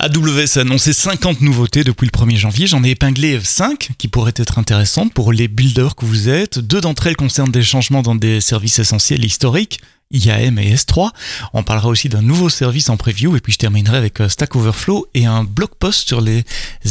AWS 0.00 0.58
a 0.58 0.60
annoncé 0.60 0.92
50 0.92 1.40
nouveautés 1.40 1.82
depuis 1.82 2.06
le 2.06 2.16
1er 2.16 2.36
janvier. 2.36 2.68
J'en 2.68 2.84
ai 2.84 2.90
épinglé 2.90 3.40
5 3.42 3.90
qui 3.98 4.06
pourraient 4.06 4.32
être 4.36 4.60
intéressantes 4.60 5.12
pour 5.12 5.32
les 5.32 5.48
builders 5.48 5.96
que 5.96 6.04
vous 6.04 6.28
êtes. 6.28 6.60
Deux 6.60 6.80
d'entre 6.80 7.08
elles 7.08 7.16
concernent 7.16 7.50
des 7.50 7.64
changements 7.64 8.02
dans 8.02 8.14
des 8.14 8.40
services 8.40 8.78
essentiels 8.78 9.24
historiques. 9.24 9.80
IAM 10.12 10.58
et 10.58 10.74
S3. 10.74 11.10
On 11.52 11.64
parlera 11.64 11.88
aussi 11.88 12.08
d'un 12.08 12.22
nouveau 12.22 12.48
service 12.48 12.88
en 12.90 12.96
preview 12.96 13.36
et 13.36 13.40
puis 13.40 13.52
je 13.52 13.58
terminerai 13.58 13.96
avec 13.96 14.20
euh, 14.20 14.28
Stack 14.28 14.54
Overflow 14.56 15.06
et 15.14 15.26
un 15.26 15.44
blog 15.44 15.70
post 15.78 16.06
sur 16.06 16.20
les 16.20 16.44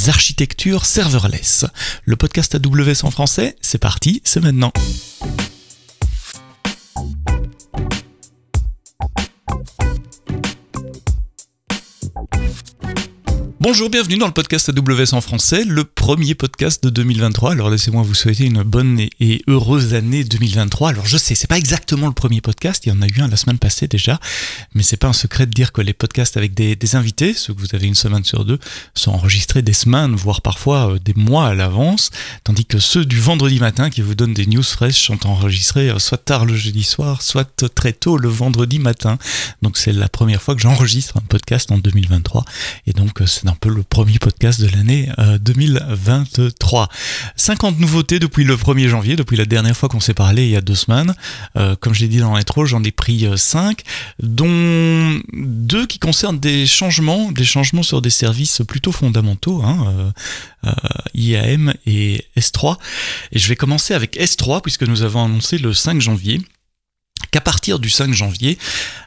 architectures 0.07 0.85
serverless. 0.85 1.65
Le 2.03 2.15
podcast 2.15 2.55
AWS 2.55 3.05
en 3.05 3.09
français, 3.09 3.55
c'est 3.61 3.79
parti, 3.79 4.21
c'est 4.23 4.41
maintenant. 4.41 4.73
Bonjour, 13.69 13.89
bienvenue 13.89 14.17
dans 14.17 14.27
le 14.27 14.31
podcast 14.31 14.69
AWS 14.69 15.13
en 15.13 15.19
français, 15.19 15.65
le 15.65 15.83
premier 15.83 16.35
podcast 16.35 16.81
de 16.85 16.89
2023. 16.89 17.51
Alors 17.51 17.69
laissez-moi 17.69 18.01
vous 18.01 18.13
souhaiter 18.13 18.45
une 18.45 18.63
bonne 18.63 18.97
et 19.19 19.41
heureuse 19.47 19.93
année 19.93 20.23
2023. 20.23 20.91
Alors 20.91 21.05
je 21.05 21.17
sais, 21.17 21.35
c'est 21.35 21.47
pas 21.47 21.57
exactement 21.57 22.07
le 22.07 22.13
premier 22.13 22.39
podcast, 22.39 22.85
il 22.85 22.93
y 22.93 22.97
en 22.97 23.01
a 23.01 23.07
eu 23.07 23.19
un 23.19 23.27
la 23.27 23.35
semaine 23.35 23.59
passée 23.59 23.89
déjà, 23.89 24.21
mais 24.73 24.83
c'est 24.83 24.95
pas 24.95 25.09
un 25.09 25.13
secret 25.13 25.47
de 25.47 25.51
dire 25.51 25.73
que 25.73 25.81
les 25.81 25.91
podcasts 25.91 26.37
avec 26.37 26.53
des, 26.53 26.95
invités, 26.95 27.33
ceux 27.33 27.53
que 27.53 27.59
vous 27.59 27.75
avez 27.75 27.87
une 27.87 27.93
semaine 27.93 28.23
sur 28.23 28.45
deux, 28.45 28.57
sont 28.95 29.11
enregistrés 29.11 29.61
des 29.61 29.73
semaines, 29.73 30.15
voire 30.15 30.41
parfois 30.41 30.93
euh, 30.93 30.99
des 30.99 31.13
mois 31.15 31.47
à 31.47 31.53
l'avance, 31.53 32.09
tandis 32.45 32.65
que 32.65 32.79
ceux 32.79 33.03
du 33.03 33.19
vendredi 33.19 33.59
matin 33.59 33.89
qui 33.89 33.99
vous 33.99 34.15
donnent 34.15 34.33
des 34.33 34.45
news 34.45 34.63
fraîches 34.63 35.05
sont 35.07 35.27
enregistrés 35.27 35.89
euh, 35.89 35.99
soit 35.99 36.23
tard 36.23 36.45
le 36.45 36.55
jeudi 36.55 36.83
soir, 36.83 37.21
soit 37.21 37.67
très 37.75 37.91
tôt 37.91 38.17
le 38.17 38.29
vendredi 38.29 38.79
matin. 38.79 39.17
Donc 39.61 39.75
c'est 39.75 39.91
la 39.91 40.07
première 40.07 40.41
fois 40.41 40.55
que 40.55 40.61
j'enregistre 40.61 41.17
un 41.17 41.25
podcast 41.27 41.69
en 41.69 41.79
2023, 41.79 42.45
et 42.85 42.93
donc 42.93 43.19
euh, 43.19 43.25
c'est 43.25 43.45
un 43.49 43.56
peu 43.57 43.69
le 43.69 43.83
premier 43.83 44.19
podcast 44.19 44.61
de 44.61 44.67
l'année 44.67 45.09
2023. 45.41 46.83
Euh, 46.83 46.85
50 47.35 47.79
nouveautés 47.79 48.19
depuis 48.19 48.43
le 48.43 48.55
1er 48.55 48.87
janvier, 48.87 49.15
depuis 49.15 49.37
la 49.37 49.45
dernière 49.45 49.75
fois 49.75 49.89
qu'on 49.89 49.99
s'est 49.99 50.13
parlé 50.13 50.45
il 50.45 50.51
y 50.51 50.55
a 50.55 50.61
deux 50.61 50.75
semaines. 50.75 51.13
Euh, 51.55 51.75
comme 51.79 51.93
je 51.93 52.01
l'ai 52.01 52.07
dit 52.07 52.19
dans 52.19 52.33
l'intro, 52.33 52.65
j'en 52.65 52.83
ai 52.83 52.91
pris 52.91 53.27
5, 53.35 53.79
euh, 53.79 53.83
dont 54.19 55.21
deux 55.33 55.85
qui 55.85 55.99
concernent 55.99 56.39
des 56.39 56.65
changements, 56.65 57.31
des 57.31 57.45
changements 57.45 57.83
sur 57.83 58.01
des 58.01 58.09
services 58.09 58.61
plutôt 58.67 58.91
fondamentaux, 58.91 59.61
hein, 59.63 60.13
IAM 61.13 61.73
et 61.85 62.25
S3. 62.37 62.77
Et 63.31 63.39
je 63.39 63.47
vais 63.47 63.55
commencer 63.55 63.93
avec 63.93 64.17
S3 64.17 64.61
puisque 64.61 64.83
nous 64.83 65.01
avons 65.01 65.25
annoncé 65.25 65.57
le 65.57 65.73
5 65.73 66.01
janvier 66.01 66.41
qu'à 67.31 67.41
partir 67.41 67.79
du 67.79 67.89
5 67.89 68.13
janvier, 68.13 68.57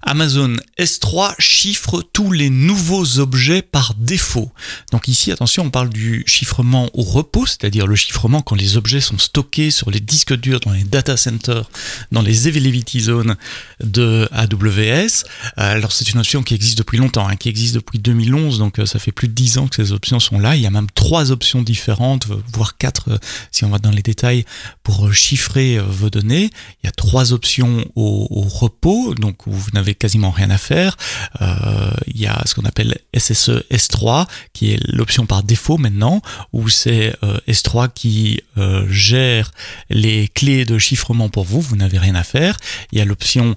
Amazon 0.03 0.57
S3 0.79 1.35
chiffre 1.39 2.03
tous 2.13 2.33
les 2.33 2.51
nouveaux 2.51 3.19
objets 3.19 3.63
par 3.63 3.95
défaut. 3.95 4.51
Donc 4.93 5.09
ici, 5.09 5.33
attention, 5.33 5.65
on 5.65 5.71
parle 5.71 5.91
du 5.91 6.25
chiffrement 6.27 6.91
au 6.95 7.03
repos, 7.03 7.47
c'est-à-dire 7.47 7.87
le 7.87 7.97
chiffrement 7.97 8.43
quand 8.43 8.57
les 8.57 8.77
objets 8.77 9.01
sont 9.01 9.19
stockés 9.19 9.71
sur 9.71 9.91
les 9.91 10.01
disques 10.01 10.37
durs, 10.37 10.61
dans 10.61 10.73
les 10.73 10.85
data 10.85 11.17
centers, 11.17 11.69
dans 12.13 12.23
les 12.23 12.47
availability 12.47 13.01
zones 13.01 13.37
de 13.83 14.29
AWS. 14.33 15.25
Alors 15.57 15.93
c'est 15.93 16.11
une 16.11 16.19
option 16.21 16.43
qui 16.43 16.55
existe 16.55 16.79
depuis 16.79 16.99
longtemps, 16.99 17.29
hein, 17.29 17.37
qui 17.37 17.49
existe 17.49 17.75
depuis 17.75 17.99
2011, 17.99 18.59
donc 18.59 18.79
euh, 18.79 18.87
ça 18.87 18.99
fait 18.99 19.13
plus 19.13 19.29
de 19.29 19.33
10 19.33 19.59
ans 19.59 19.69
que 19.69 19.77
ces 19.77 19.93
options 19.93 20.21
sont 20.21 20.39
là. 20.39 20.57
Il 20.57 20.63
y 20.63 20.67
a 20.67 20.71
même 20.71 20.91
trois 20.95 21.31
options 21.31 21.63
différentes, 21.63 22.27
voire 22.53 22.77
quatre 22.77 23.11
euh, 23.11 23.19
si 23.51 23.65
on 23.65 23.71
va 23.71 23.79
dans 23.79 23.91
les 23.91 24.03
détails, 24.03 24.45
pour 24.83 25.07
euh, 25.07 25.13
chiffrer 25.13 25.79
vos 25.79 26.11
données. 26.11 26.51
Il 26.83 26.87
y 26.87 26.89
a 26.89 26.93
trois 26.93 27.33
options 27.33 27.85
au 27.95 28.10
au, 28.11 28.43
repos, 28.43 29.15
donc 29.15 29.37
vous 29.47 29.71
n'avez 29.73 29.95
quasiment 29.95 30.31
rien 30.31 30.51
à 30.51 30.59
faire. 30.59 30.97
Euh, 31.41 31.91
il 32.07 32.21
y 32.21 32.27
a 32.27 32.43
ce 32.47 32.55
qu'on 32.55 32.65
appelle 32.65 32.99
SSE 33.17 33.63
S3, 33.71 34.27
qui 34.53 34.73
est 34.73 34.81
l'option 34.89 35.27
par 35.27 35.43
défaut 35.43 35.79
maintenant, 35.79 36.21
où 36.53 36.69
c'est 36.69 37.15
euh, 37.23 37.39
S3 37.49 37.91
qui 37.95 38.41
euh, 38.59 38.87
gère 38.91 39.53
les 39.89 40.29
clés 40.29 40.65
de 40.65 40.79
chiffrement 40.79 41.29
pour 41.29 41.45
vous, 41.45 41.61
vous 41.61 41.77
n'avez 41.77 41.99
rien 41.99 42.15
à 42.15 42.25
faire. 42.25 42.57
Il 42.93 42.99
y 42.99 43.01
a 43.01 43.05
l'option 43.05 43.55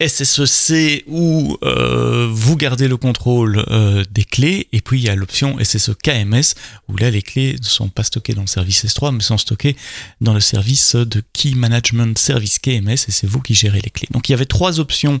SSEC 0.00 1.04
où 1.06 1.56
vous 1.62 2.56
gardez 2.56 2.88
le 2.88 2.96
contrôle 2.96 3.64
des 4.10 4.24
clés, 4.24 4.68
et 4.72 4.80
puis 4.80 5.00
il 5.00 5.04
y 5.04 5.08
a 5.08 5.14
l'option 5.14 5.56
SSE 5.62 5.92
KMS, 6.02 6.54
où 6.88 6.96
là 6.96 7.10
les 7.10 7.22
clés 7.22 7.56
ne 7.60 7.66
sont 7.66 7.88
pas 7.88 8.02
stockées 8.02 8.34
dans 8.34 8.42
le 8.42 8.46
service 8.46 8.84
S3, 8.84 9.14
mais 9.14 9.22
sont 9.22 9.38
stockées 9.38 9.76
dans 10.20 10.34
le 10.34 10.40
service 10.40 10.94
de 10.94 11.22
Key 11.32 11.54
Management 11.54 12.18
Service 12.18 12.58
KMS, 12.58 12.92
et 12.92 13.10
c'est 13.10 13.26
vous 13.26 13.40
qui 13.40 13.53
gérer 13.54 13.80
les 13.80 13.90
clés. 13.90 14.08
Donc 14.10 14.28
il 14.28 14.32
y 14.32 14.34
avait 14.34 14.44
trois 14.44 14.80
options 14.80 15.20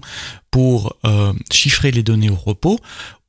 pour 0.50 0.96
euh, 1.04 1.32
chiffrer 1.52 1.90
les 1.90 2.02
données 2.02 2.30
au 2.30 2.36
repos. 2.36 2.78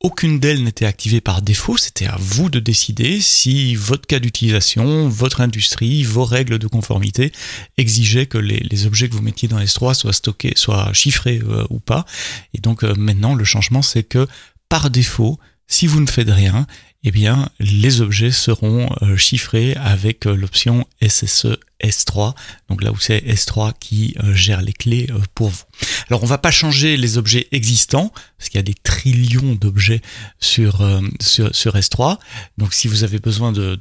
Aucune 0.02 0.40
d'elles 0.40 0.64
n'était 0.64 0.86
activée 0.86 1.22
par 1.22 1.42
défaut, 1.42 1.78
c'était 1.78 2.06
à 2.06 2.18
vous 2.20 2.50
de 2.50 2.60
décider 2.60 3.20
si 3.22 3.74
votre 3.76 4.06
cas 4.06 4.20
d'utilisation, 4.20 5.10
votre 5.10 5.42
industrie, 5.42 6.04
vos 6.04 6.26
règles 6.26 6.60
de 6.60 6.68
conformité 6.68 7.32
exigeaient 7.78 8.28
que 8.28 8.38
les, 8.38 8.86
objets 8.86 9.10
que 9.10 9.16
vous 9.16 9.24
mettiez 9.24 9.48
dans 9.48 9.60
S3 9.60 9.96
soient 9.96 10.14
stockés, 10.14 10.54
soient 10.56 10.94
chiffrés 10.94 11.42
euh, 11.48 11.66
ou 11.70 11.80
pas. 11.80 12.06
Et 12.54 12.60
donc 12.60 12.84
euh, 12.84 12.94
maintenant 12.96 13.34
le 13.34 13.44
changement 13.44 13.82
c'est 13.82 14.04
que 14.04 14.28
par 14.70 14.90
défaut, 14.90 15.40
si 15.68 15.88
vous 15.88 16.02
ne 16.02 16.08
faites 16.08 16.30
rien, 16.30 16.68
eh 17.04 17.12
bien, 17.12 17.50
les 17.60 18.02
objets 18.02 18.32
seront 18.32 18.90
chiffrés 19.16 19.76
avec 19.76 20.26
l'option 20.26 20.88
SSE 21.08 21.58
S3, 21.84 22.34
donc 22.69 22.84
là 22.84 22.91
où 22.91 22.97
c'est 23.00 23.19
S3 23.19 23.74
qui 23.80 24.16
euh, 24.24 24.34
gère 24.34 24.62
les 24.62 24.74
clés 24.74 25.08
euh, 25.09 25.19
pour 25.34 25.50
vous. 25.50 25.63
Alors 26.09 26.24
on 26.24 26.25
va 26.25 26.38
pas 26.38 26.52
changer 26.52 26.96
les 26.97 27.18
objets 27.18 27.47
existants, 27.52 28.12
parce 28.38 28.50
qu'il 28.50 28.58
y 28.58 28.59
a 28.59 28.63
des 28.63 28.75
trillions 28.75 29.56
d'objets 29.56 30.02
sur, 30.40 30.81
euh, 30.81 31.02
sur, 31.19 31.75
S3, 31.75 32.18
donc 32.58 32.74
si 32.74 32.88
vous 32.88 33.03
avez 33.03 33.19
besoin 33.19 33.52
de, 33.52 33.80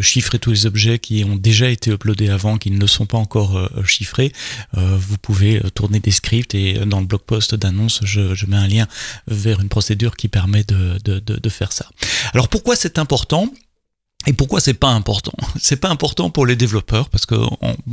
chiffrer 0.00 0.38
tous 0.38 0.50
les 0.50 0.66
objets 0.66 0.98
qui 0.98 1.24
ont 1.24 1.36
déjà 1.36 1.70
été 1.70 1.90
uploadés 1.90 2.28
avant, 2.28 2.58
qui 2.58 2.70
ne 2.70 2.86
sont 2.86 3.06
pas 3.06 3.18
encore 3.18 3.70
chiffrés, 3.86 4.32
vous 4.74 5.16
pouvez 5.18 5.60
tourner 5.74 6.00
des 6.00 6.10
scripts 6.10 6.54
et 6.54 6.74
dans 6.84 7.00
le 7.00 7.06
blog 7.06 7.22
post 7.22 7.54
d'annonce, 7.54 8.00
je, 8.04 8.34
je, 8.34 8.46
mets 8.46 8.56
un 8.56 8.68
lien 8.68 8.86
vers 9.26 9.60
une 9.60 9.68
procédure 9.68 10.16
qui 10.16 10.28
permet 10.28 10.64
de, 10.64 10.98
de 11.02 11.48
faire 11.48 11.72
ça. 11.72 11.88
Alors 12.34 12.48
pourquoi 12.48 12.76
c'est 12.76 12.98
important? 12.98 13.50
Et 14.26 14.32
pourquoi 14.32 14.60
c'est 14.60 14.74
pas 14.74 14.90
important? 14.90 15.32
C'est 15.60 15.76
pas 15.76 15.88
important 15.88 16.30
pour 16.30 16.46
les 16.46 16.56
développeurs 16.56 17.08
parce 17.08 17.26
que 17.26 17.36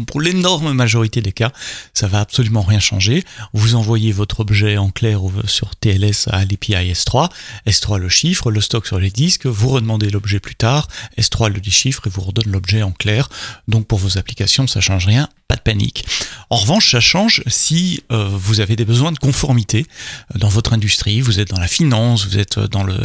pour 0.07 0.21
l'énorme 0.21 0.73
majorité 0.73 1.21
des 1.21 1.31
cas, 1.31 1.51
ça 1.93 2.07
va 2.07 2.19
absolument 2.19 2.61
rien 2.61 2.79
changer. 2.79 3.23
Vous 3.53 3.75
envoyez 3.75 4.11
votre 4.11 4.39
objet 4.39 4.77
en 4.77 4.89
clair 4.89 5.19
sur 5.45 5.75
TLS 5.75 6.27
à 6.31 6.39
l'API 6.39 6.91
S3, 6.91 7.29
S3 7.67 7.97
le 7.97 8.09
chiffre, 8.09 8.51
le 8.51 8.61
stocke 8.61 8.87
sur 8.87 8.99
les 8.99 9.11
disques, 9.11 9.45
vous 9.45 9.69
redemandez 9.69 10.09
l'objet 10.09 10.39
plus 10.39 10.55
tard, 10.55 10.87
S3 11.17 11.51
le 11.51 11.59
déchiffre 11.59 12.07
et 12.07 12.09
vous 12.09 12.21
redonne 12.21 12.51
l'objet 12.51 12.83
en 12.83 12.91
clair. 12.91 13.29
Donc 13.67 13.87
pour 13.87 13.99
vos 13.99 14.17
applications, 14.17 14.67
ça 14.67 14.81
change 14.81 15.05
rien, 15.05 15.29
pas 15.47 15.55
de 15.55 15.61
panique. 15.61 16.05
En 16.49 16.57
revanche, 16.57 16.91
ça 16.91 16.99
change 16.99 17.43
si 17.47 18.03
euh, 18.11 18.29
vous 18.31 18.59
avez 18.59 18.75
des 18.75 18.85
besoins 18.85 19.11
de 19.11 19.19
conformité 19.19 19.85
euh, 20.33 20.39
dans 20.39 20.49
votre 20.49 20.73
industrie, 20.73 21.21
vous 21.21 21.39
êtes 21.39 21.49
dans 21.49 21.59
la 21.59 21.67
finance, 21.67 22.25
vous 22.25 22.37
êtes 22.37 22.59
dans 22.59 22.83
le, 22.83 22.95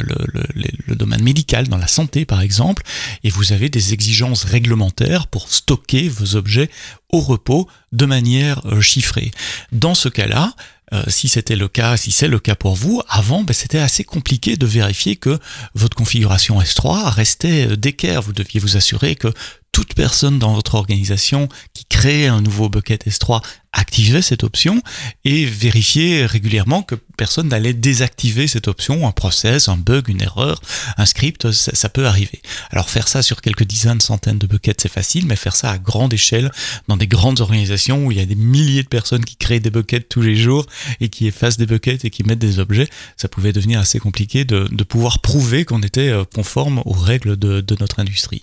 domaine 0.94 1.22
médical, 1.22 1.68
dans 1.68 1.78
la 1.78 1.86
santé 1.86 2.24
par 2.24 2.40
exemple 2.40 2.82
et 3.24 3.30
vous 3.30 3.52
avez 3.52 3.68
des 3.68 3.92
exigences 3.92 4.44
réglementaires 4.44 5.26
pour 5.26 5.48
stocker 5.48 6.08
vos 6.08 6.36
objets 6.36 6.70
au 7.10 7.20
repos 7.20 7.68
de 7.92 8.06
manière 8.06 8.60
euh, 8.66 8.80
chiffrée. 8.80 9.30
Dans 9.72 9.94
ce 9.94 10.08
cas-là, 10.08 10.54
euh, 10.92 11.02
si 11.08 11.28
c'était 11.28 11.56
le 11.56 11.68
cas, 11.68 11.96
si 11.96 12.12
c'est 12.12 12.28
le 12.28 12.38
cas 12.38 12.54
pour 12.54 12.74
vous, 12.74 13.02
avant, 13.08 13.42
ben, 13.42 13.52
c'était 13.52 13.78
assez 13.78 14.04
compliqué 14.04 14.56
de 14.56 14.66
vérifier 14.66 15.16
que 15.16 15.38
votre 15.74 15.96
configuration 15.96 16.60
S3 16.60 17.10
restait 17.10 17.72
euh, 17.72 17.76
d'équerre. 17.76 18.22
Vous 18.22 18.32
deviez 18.32 18.60
vous 18.60 18.76
assurer 18.76 19.14
que 19.14 19.28
toute 19.72 19.94
personne 19.94 20.38
dans 20.38 20.54
votre 20.54 20.74
organisation 20.74 21.48
qui 21.72 21.84
crée 21.84 22.26
un 22.26 22.40
nouveau 22.40 22.68
bucket 22.68 23.06
S3 23.06 23.42
activait 23.72 24.22
cette 24.22 24.44
option 24.44 24.82
et 25.24 25.44
vérifier 25.44 26.26
régulièrement 26.26 26.82
que 26.82 26.94
personne 27.16 27.48
n'allait 27.48 27.74
désactiver 27.74 28.46
cette 28.46 28.68
option, 28.68 29.06
un 29.06 29.12
process, 29.12 29.68
un 29.68 29.76
bug, 29.76 30.08
une 30.08 30.22
erreur, 30.22 30.60
un 30.96 31.04
script, 31.04 31.50
ça, 31.50 31.88
peut 31.88 32.06
arriver. 32.06 32.40
Alors 32.70 32.88
faire 32.88 33.08
ça 33.08 33.22
sur 33.22 33.40
quelques 33.40 33.64
dizaines, 33.64 34.00
centaines 34.00 34.38
de 34.38 34.46
buckets, 34.46 34.80
c'est 34.80 34.88
facile, 34.88 35.26
mais 35.26 35.36
faire 35.36 35.56
ça 35.56 35.70
à 35.70 35.78
grande 35.78 36.12
échelle, 36.12 36.50
dans 36.86 36.96
des 36.96 37.06
grandes 37.06 37.40
organisations 37.40 38.06
où 38.06 38.12
il 38.12 38.18
y 38.18 38.20
a 38.20 38.26
des 38.26 38.34
milliers 38.34 38.82
de 38.82 38.88
personnes 38.88 39.24
qui 39.24 39.36
créent 39.36 39.60
des 39.60 39.70
buckets 39.70 40.08
tous 40.08 40.22
les 40.22 40.36
jours 40.36 40.66
et 41.00 41.08
qui 41.08 41.26
effacent 41.26 41.58
des 41.58 41.66
buckets 41.66 42.04
et 42.04 42.10
qui 42.10 42.24
mettent 42.24 42.38
des 42.38 42.58
objets, 42.58 42.88
ça 43.16 43.28
pouvait 43.28 43.52
devenir 43.52 43.80
assez 43.80 43.98
compliqué 43.98 44.44
de, 44.44 44.68
pouvoir 44.88 45.20
prouver 45.20 45.66
qu'on 45.66 45.82
était 45.82 46.08
euh, 46.08 46.24
conforme 46.34 46.80
aux 46.86 46.92
règles 46.92 47.36
de, 47.36 47.62
notre 47.80 48.00
industrie. 48.00 48.42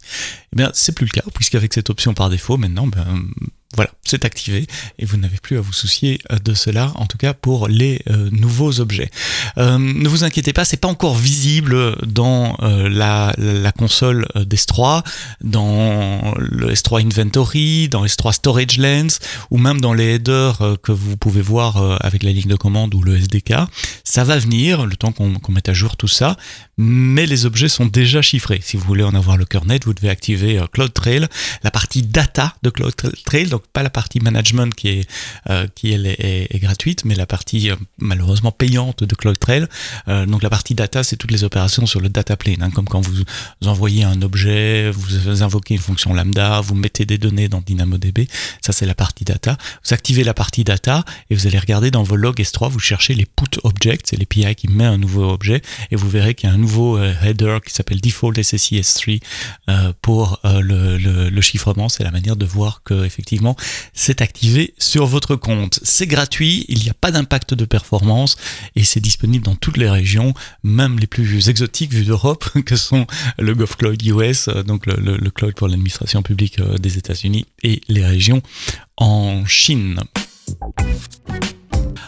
Eh 0.53 0.57
bien, 0.57 0.69
c'est 0.73 0.91
plus 0.91 1.05
le 1.05 1.11
cas, 1.11 1.23
puisqu'avec 1.33 1.73
cette 1.73 1.89
option 1.89 2.13
par 2.13 2.29
défaut, 2.29 2.57
maintenant, 2.57 2.87
ben, 2.87 3.25
voilà, 3.75 3.91
c'est 4.03 4.23
activé 4.23 4.67
et 4.99 5.05
vous 5.05 5.17
n'avez 5.17 5.37
plus 5.37 5.57
à 5.57 5.61
vous 5.61 5.73
soucier 5.73 6.19
euh, 6.31 6.37
de 6.39 6.53
cela, 6.53 6.91
en 6.95 7.05
tout 7.05 7.17
cas 7.17 7.33
pour 7.33 7.67
les 7.67 8.01
euh, 8.09 8.29
nouveaux 8.31 8.79
objets. 8.79 9.09
Euh, 9.57 9.77
ne 9.77 10.07
vous 10.07 10.23
inquiétez 10.23 10.53
pas, 10.53 10.63
c'est 10.65 10.77
pas 10.77 10.87
encore 10.87 11.15
visible 11.15 11.97
dans 12.05 12.57
la, 12.61 13.33
console 13.77 14.27
d'S3, 14.35 15.03
dans 15.41 16.33
le 16.37 16.73
S3 16.73 17.05
Inventory, 17.05 17.89
dans 17.89 18.05
S3 18.05 18.33
Storage 18.33 18.77
Lens 18.77 19.19
ou 19.51 19.57
même 19.57 19.81
dans 19.81 19.93
les 19.93 20.15
headers 20.15 20.77
que 20.81 20.91
vous 20.91 21.17
pouvez 21.17 21.41
voir 21.41 21.99
avec 22.03 22.23
la 22.23 22.31
ligne 22.31 22.49
de 22.49 22.55
commande 22.55 22.93
ou 22.95 23.01
le 23.01 23.17
SDK. 23.17 23.53
Ça 24.03 24.23
va 24.23 24.37
venir, 24.37 24.85
le 24.85 24.95
temps 24.95 25.11
qu'on 25.11 25.51
mette 25.51 25.69
à 25.69 25.73
jour 25.73 25.97
tout 25.97 26.07
ça, 26.07 26.37
mais 26.77 27.25
les 27.25 27.45
objets 27.45 27.69
sont 27.69 27.85
déjà 27.85 28.21
chiffrés. 28.21 28.61
Si 28.63 28.77
vous 28.77 28.85
voulez 28.85 29.03
en 29.03 29.15
avoir 29.15 29.37
le 29.37 29.45
cœur 29.45 29.65
net, 29.65 29.85
vous 29.85 29.93
devez 29.93 30.09
activer 30.09 30.63
CloudTrail, 30.71 31.27
la 31.63 31.71
partie 31.71 32.01
data 32.01 32.55
de 32.63 32.69
CloudTrail, 32.69 33.47
donc 33.47 33.64
pas 33.67 33.83
la 33.83 33.89
partie 33.89 34.19
management 34.19 34.73
qui 34.73 34.89
est 34.89 35.07
euh, 35.49 35.67
qui 35.75 35.93
est, 35.93 36.59
gratuite, 36.59 37.05
mais 37.05 37.13
la 37.13 37.25
partie 37.25 37.69
euh, 37.69 37.75
malheureusement 37.99 38.51
payante 38.51 39.03
de 39.03 39.15
CloudTrail. 39.15 39.67
Euh, 40.07 40.25
donc 40.25 40.41
la 40.41 40.49
partie 40.49 40.73
data, 40.73 41.03
c'est 41.03 41.17
toutes 41.17 41.31
les 41.31 41.43
opérations 41.43 41.85
sur 41.85 42.01
le 42.01 42.09
data 42.09 42.35
plane, 42.35 42.63
hein, 42.63 42.71
comme 42.71 42.85
quand 42.85 43.01
vous, 43.01 43.23
envoyez 43.65 44.03
un 44.03 44.21
objet, 44.21 44.89
vous 44.89 45.43
invoquez 45.43 45.75
une 45.75 45.79
fonction 45.79 46.13
lambda, 46.13 46.61
vous 46.61 46.75
mettez 46.75 47.05
des 47.05 47.17
données 47.17 47.47
dans 47.47 47.61
DynamoDB. 47.61 48.27
Ça 48.61 48.73
c'est 48.73 48.85
la 48.85 48.95
partie 48.95 49.23
data. 49.23 49.57
Vous 49.83 49.93
activez 49.93 50.23
la 50.23 50.33
partie 50.33 50.63
data 50.63 51.03
et 51.29 51.35
vous 51.35 51.45
allez 51.45 51.59
regarder 51.59 51.91
dans 51.91 52.03
vos 52.03 52.15
logs 52.15 52.39
S3, 52.39 52.69
vous 52.69 52.79
cherchez 52.79 53.13
les 53.13 53.25
put 53.25 53.59
objects, 53.63 54.07
c'est 54.09 54.17
l'API 54.17 54.55
qui 54.55 54.67
met 54.67 54.85
un 54.85 54.97
nouveau 54.97 55.29
objet 55.29 55.61
et 55.91 55.95
vous 55.95 56.09
verrez 56.09 56.33
qu'il 56.33 56.49
y 56.49 56.51
a 56.51 56.55
un 56.55 56.59
nouveau 56.59 56.99
header 56.99 57.59
qui 57.65 57.73
s'appelle 57.73 58.01
default 58.01 58.33
SSIS3 58.33 59.19
pour 60.01 60.39
le, 60.43 60.97
le, 60.97 61.29
le 61.29 61.41
chiffrement. 61.41 61.89
C'est 61.89 62.03
la 62.03 62.11
manière 62.11 62.35
de 62.35 62.45
voir 62.45 62.81
que 62.83 63.05
effectivement 63.05 63.44
c'est 63.93 64.21
activé 64.21 64.73
sur 64.77 65.05
votre 65.05 65.35
compte. 65.35 65.79
C'est 65.83 66.07
gratuit, 66.07 66.65
il 66.69 66.79
n'y 66.79 66.89
a 66.89 66.93
pas 66.93 67.11
d'impact 67.11 67.53
de 67.53 67.65
performance 67.65 68.37
et 68.75 68.83
c'est 68.83 68.99
disponible 68.99 69.45
dans 69.45 69.55
toutes 69.55 69.77
les 69.77 69.89
régions, 69.89 70.33
même 70.63 70.97
les 70.99 71.07
plus 71.07 71.49
exotiques 71.49 71.93
vues 71.93 72.05
d'Europe, 72.05 72.45
que 72.65 72.75
sont 72.75 73.05
le 73.37 73.53
GovCloud 73.53 74.01
US, 74.05 74.47
euh, 74.47 74.63
donc 74.63 74.85
le, 74.85 74.95
le 74.95 75.29
cloud 75.31 75.53
pour 75.55 75.67
l'administration 75.67 76.23
publique 76.23 76.59
euh, 76.59 76.77
des 76.77 76.97
États-Unis, 76.97 77.45
et 77.63 77.81
les 77.87 78.05
régions 78.05 78.41
en 78.97 79.45
Chine. 79.45 79.99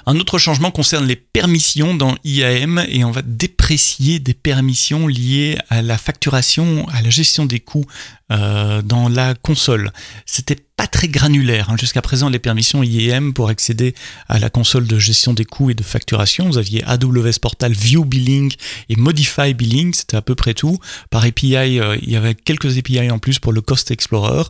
Un 0.10 0.22
autre 0.22 0.38
changement 0.38 0.72
concerne 0.72 1.06
les 1.06 1.18
permissions 1.18 1.94
dans 1.94 2.16
IAM 2.24 2.86
et 2.88 3.04
on 3.04 3.12
va 3.12 3.22
déprécier 3.22 4.20
des 4.20 4.34
permissions 4.34 5.06
liées 5.06 5.58
à 5.68 5.82
la 5.82 5.98
facturation, 5.98 6.88
à 6.88 7.02
la 7.02 7.10
gestion 7.10 7.46
des 7.46 7.60
coûts 7.60 7.86
euh, 8.32 8.82
dans 8.82 9.08
la 9.08 9.36
console. 9.36 9.92
C'était 10.26 10.58
pas 10.76 10.88
très 10.88 11.08
granulaire. 11.08 11.70
Hein. 11.70 11.78
Jusqu'à 11.80 12.02
présent, 12.02 12.30
les 12.30 12.40
permissions 12.40 12.84
IAM 12.84 13.34
pour 13.34 13.50
accéder 13.50 13.96
à 14.28 14.38
la 14.38 14.50
console 14.50 14.86
de 14.86 15.00
gestion 15.00 15.34
des 15.34 15.46
coûts 15.46 15.70
et 15.70 15.74
de 15.74 15.84
facturation, 15.84 16.48
vous 16.48 16.58
aviez 16.58 16.84
AWS 16.84 17.40
Portal 17.42 17.72
View 17.72 18.04
Billing 18.06 18.54
et 18.90 18.96
Modify 18.96 19.54
Billing, 19.54 19.94
c'était 19.94 20.18
à 20.18 20.22
peu 20.22 20.36
près 20.36 20.54
tout. 20.54 20.78
Par 21.10 21.24
API, 21.24 21.80
euh, 21.80 21.98
il 22.02 22.12
y 22.12 22.16
avait 22.16 22.36
quelques 22.36 22.78
API 22.78 23.10
en 23.10 23.20
plus 23.20 23.40
pour 23.40 23.54
le 23.54 23.62
Cost 23.62 23.92
Explorer, 23.92 24.44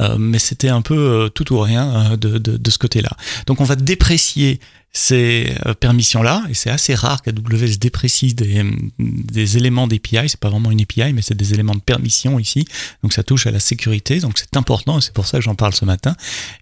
euh, 0.00 0.16
mais 0.18 0.38
c'était 0.38 0.68
un 0.68 0.82
peu 0.82 1.30
tout 1.34 1.52
ou 1.52 1.60
rien 1.60 2.16
de, 2.16 2.38
de, 2.38 2.56
de 2.56 2.70
ce 2.70 2.78
côté-là. 2.78 3.10
Donc 3.46 3.60
on 3.60 3.64
va 3.64 3.76
déprécier 3.76 4.60
ces 4.92 5.54
euh, 5.66 5.72
permissions-là, 5.72 6.44
et 6.50 6.54
c'est 6.54 6.68
assez 6.68 6.94
rare 6.94 7.22
qu'AWS 7.22 7.78
déprécie 7.78 8.34
des, 8.34 8.62
des 8.98 9.56
éléments 9.56 9.86
d'API, 9.86 10.28
c'est 10.28 10.38
pas 10.38 10.50
vraiment 10.50 10.70
une 10.70 10.82
API, 10.82 11.14
mais 11.14 11.22
c'est 11.22 11.34
des 11.34 11.54
éléments 11.54 11.74
de 11.74 11.80
permission 11.80 12.38
ici, 12.38 12.66
donc 13.02 13.14
ça 13.14 13.22
touche 13.22 13.46
à 13.46 13.50
la 13.50 13.60
sécurité, 13.60 14.20
donc 14.20 14.38
c'est 14.38 14.54
important, 14.56 14.98
et 14.98 15.00
c'est 15.00 15.14
pour 15.14 15.26
ça 15.26 15.38
que 15.38 15.44
j'en 15.44 15.54
parle 15.54 15.72
ce 15.72 15.86
matin, 15.86 16.14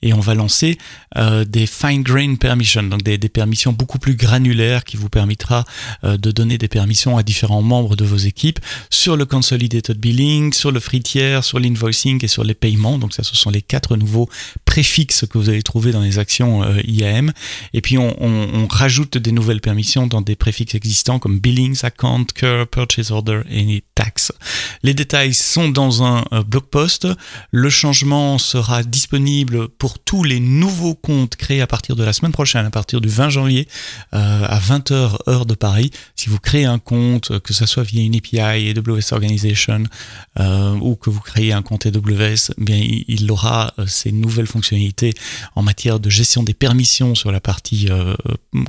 et 0.03 0.12
on 0.12 0.21
va 0.21 0.35
lancer 0.35 0.79
euh, 1.17 1.44
des 1.44 1.67
fine 1.67 2.03
grain 2.03 2.37
permissions, 2.37 2.85
donc 2.85 3.03
des, 3.03 3.19
des, 3.19 3.29
permissions 3.29 3.73
beaucoup 3.73 3.99
plus 3.99 4.15
granulaires 4.15 4.85
qui 4.85 4.97
vous 4.97 5.09
permettra 5.09 5.65
euh, 6.05 6.17
de 6.17 6.31
donner 6.31 6.56
des 6.56 6.69
permissions 6.69 7.19
à 7.19 7.25
différents 7.25 7.62
membres 7.62 7.97
de 7.97 8.05
vos 8.05 8.17
équipes 8.17 8.61
sur 8.91 9.17
le 9.17 9.25
consolidated 9.26 9.99
billing, 9.99 10.53
sur 10.53 10.71
le 10.71 10.79
free 10.79 11.00
tier, 11.00 11.41
sur 11.43 11.59
l'invoicing 11.59 12.25
et 12.25 12.29
sur 12.29 12.44
les 12.44 12.55
paiements, 12.55 12.99
donc 12.99 13.12
ça 13.12 13.25
ce 13.25 13.35
sont 13.35 13.50
les 13.50 13.62
quatre 13.62 13.97
nouveaux 13.97 14.29
préfixes 14.70 15.25
que 15.28 15.37
vous 15.37 15.49
allez 15.49 15.64
trouver 15.64 15.90
dans 15.90 16.00
les 16.00 16.20
actions 16.20 16.62
IAM, 16.84 17.32
et 17.75 17.81
puis 17.81 17.99
on, 17.99 18.69
rajoute 18.70 19.19
des 19.19 19.32
nouvelles 19.32 19.61
permissions 19.61 20.06
dans 20.06 20.20
des 20.20 20.37
préfixes 20.37 20.76
existants 20.76 21.19
comme 21.19 21.40
billings, 21.40 21.81
account, 21.82 22.26
cure, 22.32 22.69
purchase 22.69 23.11
order 23.11 23.40
et 23.50 23.82
tax. 23.96 24.32
Les 24.84 24.94
détails 24.94 25.34
sont 25.34 25.69
dans 25.69 26.05
un 26.05 26.25
euh, 26.32 26.44
blog 26.44 26.64
post. 26.70 27.08
Le 27.50 27.69
changement 27.69 28.38
sera 28.38 28.84
disponible 28.84 29.69
pour 29.69 29.99
tous 29.99 30.22
les 30.22 30.38
nouveaux 30.38 30.94
comptes 30.94 31.34
créés 31.34 31.61
à 31.61 31.66
partir 31.66 31.96
de 31.96 32.05
la 32.05 32.12
semaine 32.12 32.32
prochaine, 32.32 32.64
à 32.64 32.70
partir 32.70 33.00
du 33.00 33.08
20 33.08 33.28
janvier 33.28 33.66
euh, 34.14 34.46
à 34.46 34.61
20h 34.61 35.28
heure 35.28 35.46
de 35.46 35.55
Paris. 35.55 35.90
Si 36.14 36.28
vous 36.28 36.38
créez 36.38 36.64
un 36.64 36.78
compte, 36.78 37.40
que 37.40 37.52
ce 37.52 37.66
soit 37.66 37.82
via 37.82 38.02
une 38.02 38.14
API, 38.14 38.70
AWS 38.70 39.12
Organization 39.12 39.82
euh, 40.38 40.75
ou 40.81 40.94
que 40.94 41.11
vous 41.11 41.20
créez 41.20 41.52
un 41.52 41.62
compte 41.62 41.87
AWS, 41.87 42.52
eh 42.56 42.64
bien 42.64 42.81
il, 42.81 43.31
aura 43.31 43.75
ces 43.87 44.12
nouvelles 44.12 44.46
fonctionnalités 44.46 44.60
en 45.55 45.62
matière 45.62 46.01
de 46.01 46.11
gestion 46.11 46.43
des 46.43 46.55
permissions 46.55 47.15
sur 47.15 47.33
la 47.33 47.41
partie 47.41 47.89
euh, 47.91 48.15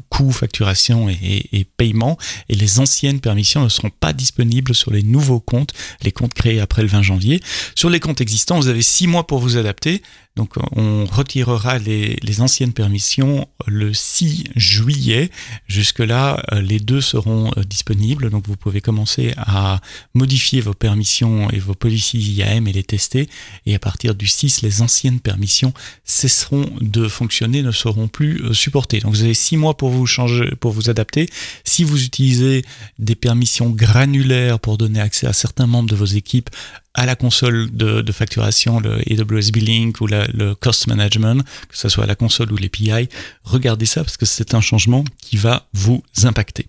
coûts, 0.09 0.31
facturation 0.31 1.09
et, 1.09 1.65
paiement. 1.77 2.17
Et 2.49 2.55
les 2.55 2.79
anciennes 2.79 3.19
permissions 3.19 3.63
ne 3.63 3.69
seront 3.69 3.91
pas 3.99 4.13
disponibles 4.13 4.73
sur 4.73 4.91
les 4.91 5.03
nouveaux 5.03 5.39
comptes, 5.39 5.73
les 6.03 6.11
comptes 6.11 6.33
créés 6.33 6.59
après 6.59 6.81
le 6.81 6.87
20 6.87 7.01
janvier. 7.01 7.41
Sur 7.75 7.89
les 7.89 7.99
comptes 7.99 8.21
existants, 8.21 8.57
vous 8.57 8.67
avez 8.67 8.81
six 8.81 9.07
mois 9.07 9.27
pour 9.27 9.39
vous 9.39 9.57
adapter. 9.57 10.01
Donc 10.37 10.53
on 10.75 11.05
retirera 11.05 11.77
les, 11.77 12.17
anciennes 12.39 12.71
permissions 12.71 13.47
le 13.67 13.93
6 13.93 14.45
juillet. 14.55 15.29
Jusque-là, 15.67 16.41
euh, 16.53 16.61
les 16.61 16.79
deux 16.79 17.01
seront 17.01 17.51
euh, 17.57 17.63
disponibles. 17.63 18.29
Donc 18.29 18.47
vous 18.47 18.55
pouvez 18.55 18.79
commencer 18.79 19.33
à 19.35 19.81
modifier 20.13 20.61
vos 20.61 20.73
permissions 20.73 21.49
et 21.49 21.59
vos 21.59 21.75
policies 21.75 22.19
IAM 22.19 22.67
et 22.67 22.71
les 22.71 22.83
tester. 22.83 23.27
Et 23.65 23.75
à 23.75 23.79
partir 23.79 24.15
du 24.15 24.25
6, 24.25 24.61
les 24.61 24.81
anciennes 24.81 25.19
permissions 25.19 25.73
cesseront 26.05 26.65
de 26.79 27.09
fonctionner, 27.09 27.61
ne 27.61 27.71
seront 27.71 28.07
plus 28.07 28.41
euh, 28.41 28.53
supportées. 28.53 29.01
Donc 29.01 29.13
vous 29.13 29.23
avez 29.23 29.33
6 29.33 29.57
mois 29.57 29.75
pour 29.75 29.89
vous 29.89 30.07
changer, 30.07 30.55
pour 30.61 30.71
vous 30.71 30.89
adapter. 30.89 31.29
Si 31.65 31.83
vous 31.83 32.05
utilisez 32.05 32.63
des 32.99 33.15
permissions 33.15 33.69
granulaires 33.69 34.59
pour 34.59 34.77
donner 34.77 35.01
accès 35.01 35.27
à 35.27 35.33
certains 35.33 35.67
membres 35.67 35.89
de 35.89 35.95
vos 35.95 36.05
équipes 36.05 36.49
à 36.93 37.05
la 37.05 37.15
console 37.15 37.69
de, 37.71 38.11
facturation, 38.11 38.79
le 38.79 38.97
AWS 39.09 39.51
Billing 39.51 39.93
ou 40.01 40.07
le 40.07 40.53
Cost 40.55 40.87
Management, 40.87 41.43
que 41.69 41.77
ce 41.77 41.89
soit 41.89 42.03
à 42.03 42.07
la 42.07 42.15
console 42.15 42.51
ou 42.51 42.57
l'API, 42.57 43.09
regardez 43.43 43.85
ça 43.85 44.03
parce 44.03 44.17
que 44.17 44.25
c'est 44.25 44.53
un 44.53 44.61
changement 44.61 45.03
qui 45.21 45.37
va 45.37 45.67
vous 45.73 46.03
impacter. 46.23 46.67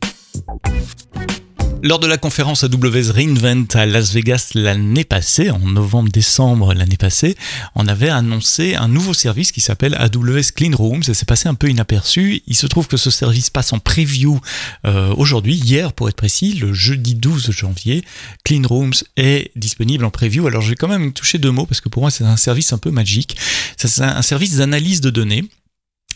Lors 1.84 1.99
de 1.99 2.06
la 2.06 2.17
conférence 2.17 2.62
AWS 2.62 3.11
reInvent 3.11 3.67
à 3.75 3.87
Las 3.87 4.12
Vegas 4.12 4.52
l'année 4.55 5.02
passée, 5.02 5.50
en 5.50 5.58
novembre-décembre 5.58 6.75
l'année 6.75 6.96
passée, 6.96 7.34
on 7.75 7.88
avait 7.88 8.08
annoncé 8.08 8.76
un 8.76 8.87
nouveau 8.87 9.14
service 9.14 9.50
qui 9.50 9.61
s'appelle 9.61 9.96
AWS 9.96 10.52
Clean 10.55 10.76
Rooms 10.76 11.02
et 11.08 11.14
c'est 11.14 11.26
passé 11.26 11.49
un 11.49 11.55
peu 11.55 11.69
inaperçu. 11.69 12.44
Il 12.46 12.55
se 12.55 12.69
trouve 12.69 12.87
que 12.87 12.96
ce 12.96 13.11
service 13.11 13.50
passe 13.50 13.73
en 13.73 13.81
preview 13.81 14.40
euh, 14.87 15.12
aujourd'hui, 15.17 15.56
hier 15.56 15.93
pour 15.93 16.08
être 16.08 16.14
précis, 16.14 16.52
le 16.52 16.73
jeudi 16.73 17.17
12 17.17 17.50
janvier. 17.50 18.05
Clean 18.44 18.62
Rooms 18.64 18.94
est 19.17 19.50
disponible 19.56 20.04
en 20.04 20.11
preview. 20.11 20.47
Alors 20.47 20.62
je 20.62 20.68
vais 20.71 20.76
quand 20.76 20.87
même 20.87 21.12
toucher 21.12 21.38
deux 21.38 21.50
mots 21.50 21.66
parce 21.66 21.80
que 21.80 21.88
pour 21.88 22.02
moi 22.02 22.12
c'est 22.12 22.23
un 22.23 22.37
service 22.37 22.73
un 22.73 22.78
peu 22.78 22.92
magique. 22.92 23.37
C'est 23.76 24.02
un 24.02 24.23
service 24.23 24.54
d'analyse 24.54 25.00
de 25.00 25.11
données 25.11 25.49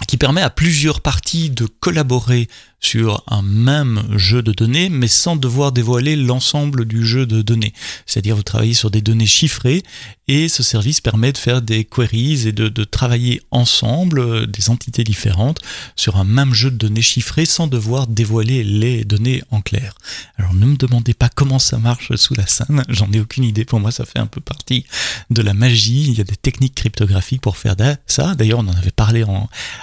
qui 0.07 0.17
permet 0.17 0.43
à 0.43 0.51
plusieurs 0.51 1.01
parties 1.01 1.51
de 1.51 1.67
collaborer 1.67 2.49
sur 2.81 3.23
un 3.27 3.43
même 3.43 4.03
jeu 4.17 4.43
de 4.43 4.53
données, 4.53 4.89
mais 4.89 5.09
sans 5.09 5.37
devoir 5.37 5.73
dévoiler 5.73 6.17
l'ensemble 6.17 6.85
du 6.85 7.05
jeu 7.07 7.27
de 7.27 7.43
données. 7.43 7.73
C'est-à-dire 8.05 8.37
vous 8.37 8.43
travaillez 8.43 8.75
sur 8.75 8.91
des 8.91 9.01
données 9.01 9.27
chiffrées 9.27 9.83
et 10.29 10.49
ce 10.49 10.63
service 10.63 11.01
permet 11.01 11.33
de 11.33 11.39
faire 11.39 11.63
des 11.63 11.85
queries 11.85 12.49
et 12.49 12.53
de, 12.53 12.85
travailler 12.85 13.41
ensemble, 13.51 14.19
euh, 14.19 14.47
des 14.47 14.71
entités 14.71 15.05
différentes, 15.05 15.61
sur 15.95 16.17
un 16.17 16.25
même 16.25 16.53
jeu 16.53 16.71
de 16.71 16.77
données 16.77 17.03
chiffrées 17.03 17.47
sans 17.47 17.67
devoir 17.67 18.07
dévoiler 18.07 18.65
les 18.65 19.05
données 19.05 19.43
en 19.51 19.61
clair. 19.61 19.95
Alors 20.37 20.55
ne 20.55 20.67
me 20.67 20.77
demandez 20.77 21.15
pas 21.15 21.29
comment 21.29 21.59
ça 21.59 21.79
marche 21.79 22.15
sous 22.17 22.35
la 22.35 22.47
scène, 22.47 22.85
j'en 22.89 23.11
ai 23.13 23.21
aucune 23.21 23.45
idée, 23.45 23.65
pour 23.65 23.81
moi 23.81 23.91
ça 23.91 24.05
fait 24.05 24.19
un 24.19 24.27
peu 24.27 24.41
partie 24.41 24.85
de 25.31 25.43
la 25.43 25.55
magie, 25.55 26.07
il 26.09 26.19
y 26.19 26.21
a 26.21 26.25
des 26.25 26.37
techniques 26.37 26.75
cryptographiques 26.75 27.41
pour 27.41 27.57
faire 27.57 27.77
ça, 28.07 28.35
d'ailleurs 28.35 28.61
on 28.61 28.69
en 28.69 28.77
avait 28.77 28.91
parlé 28.91 29.25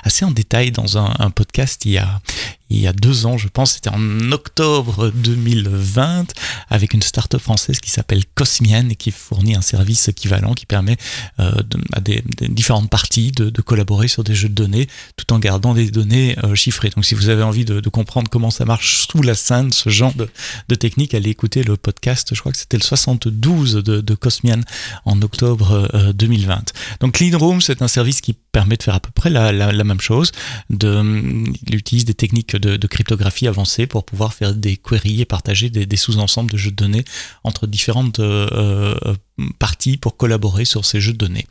assez 0.04 0.26
en 0.26 0.32
détail 0.32 0.72
dans 0.72 0.98
un 0.98 1.30
podcast 1.32 1.84
il 1.86 1.92
y 1.92 1.98
a, 1.98 2.22
il 2.70 2.80
y 2.80 2.88
a 2.88 2.94
deux 2.94 3.26
ans, 3.26 3.38
je 3.38 3.48
pense, 3.48 3.74
c'était 3.74 3.90
en 3.90 4.32
octobre 4.32 5.12
2020, 5.14 6.34
avec 6.70 6.94
une 6.94 7.02
start-up 7.02 7.42
française 7.42 7.80
qui 7.80 7.92
s'appelle 7.92 8.24
Cosmian 8.34 8.90
et 8.90 8.96
qui 8.96 9.12
fournit 9.12 9.56
un 9.56 9.62
service 9.62 10.08
équivalent 10.08 10.54
qui 10.54 10.66
permet 10.66 10.98
euh, 11.40 11.52
à 11.94 12.00
des, 12.00 12.24
différentes 12.42 12.90
parties 12.90 13.32
de, 13.32 13.62
collaborer 13.62 14.08
sur 14.08 14.24
des 14.24 14.36
jeux 14.36 14.50
de 14.50 14.54
données 14.54 14.88
tout 15.16 15.32
en 15.34 15.40
gardant 15.40 15.74
des 15.74 15.90
données 15.92 16.36
euh, 16.44 16.56
chiffrées. 16.56 16.90
Donc 16.90 17.06
si 17.06 17.16
vous 17.16 17.30
avez 17.30 17.44
envie 17.44 17.66
de, 17.66 17.80
comprendre 17.90 18.30
comment 18.30 18.50
ça 18.50 18.66
marche 18.66 19.08
sous 19.08 19.22
la 19.22 19.36
scène, 19.36 19.72
ce 19.72 19.90
genre 19.90 20.14
de, 20.16 20.76
technique, 20.76 21.14
allez 21.14 21.30
écouter 21.30 21.64
le 21.64 21.78
podcast, 21.78 22.30
je 22.34 22.40
crois 22.40 22.52
que 22.52 22.58
c'était 22.58 22.78
le 22.78 22.84
72 22.84 23.76
de, 23.76 24.16
Cosmian 24.16 24.62
en 25.06 25.22
octobre 25.22 25.90
2020. 26.14 26.54
Euh, 26.54 26.62
Donc 27.02 27.14
Clean 27.14 27.38
Room, 27.38 27.62
c'est 27.62 27.82
un 27.82 27.88
service 27.88 28.22
qui 28.22 28.34
permet 28.34 28.78
de 28.78 28.84
faire 28.84 28.96
à 28.96 29.00
peu 29.00 29.12
près 29.12 29.30
la, 29.30 29.84
même 29.84 30.02
chose. 30.02 30.32
Il 30.70 31.76
utilise 31.76 32.06
des 32.06 32.14
techniques 32.14 32.53
de, 32.56 32.88
cryptographie 32.88 33.48
avancées 33.48 33.88
pour 33.88 34.06
pouvoir 34.06 34.34
faire 34.34 34.54
des 34.54 34.78
queries 34.78 35.22
et 35.22 35.26
partager 35.26 35.70
des, 35.70 35.98
sous-ensembles 35.98 36.52
de 36.52 36.58
jeux 36.58 36.72
de 36.72 36.76
données 36.76 37.06
entre 37.44 37.68
différentes 37.68 38.20
euh, 38.20 38.96
euh, 39.06 39.16
partie 39.60 39.98
pour 39.98 40.18
collaborer 40.18 40.66
sur 40.66 40.86
ces 40.86 41.02
jeux 41.02 41.14
de 41.14 41.18
données. 41.18 41.46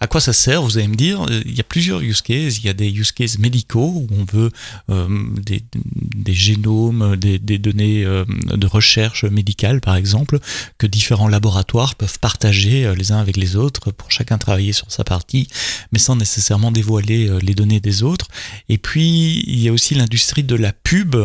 À 0.00 0.06
quoi 0.06 0.20
ça 0.20 0.32
sert 0.32 0.62
Vous 0.62 0.78
allez 0.78 0.88
me 0.88 0.96
dire, 0.96 1.24
il 1.44 1.56
y 1.56 1.60
a 1.60 1.64
plusieurs 1.64 2.00
use 2.00 2.22
cases. 2.22 2.58
Il 2.58 2.64
y 2.64 2.68
a 2.68 2.72
des 2.72 2.90
use 2.90 3.12
cases 3.12 3.38
médicaux 3.38 3.92
où 3.94 4.06
on 4.10 4.24
veut 4.24 4.50
euh, 4.90 5.08
des, 5.42 6.34
génomes, 6.34 7.16
des, 7.16 7.58
données 7.58 8.04
euh, 8.04 8.24
de 8.54 8.66
recherche 8.66 9.24
médicale 9.24 9.80
par 9.80 9.96
exemple, 9.96 10.38
que 10.78 10.86
différents 10.86 11.28
laboratoires 11.28 11.94
peuvent 11.94 12.18
partager 12.18 12.86
euh, 12.86 12.94
les 12.94 13.12
uns 13.12 13.18
avec 13.18 13.36
les 13.36 13.56
autres 13.56 13.90
pour 13.92 14.10
chacun 14.10 14.38
travailler 14.38 14.72
sur 14.72 14.90
sa 14.90 15.04
partie, 15.04 15.48
mais 15.92 15.98
sans 15.98 16.16
nécessairement 16.16 16.72
dévoiler 16.72 17.30
les 17.42 17.54
données 17.54 17.80
des 17.80 18.02
autres. 18.02 18.28
Et 18.68 18.78
puis 18.78 19.42
il 19.46 19.60
y 19.60 19.68
a 19.68 19.72
aussi 19.72 19.94
l'industrie 19.94 20.42
de 20.42 20.54
la 20.54 20.72
pub 20.72 21.16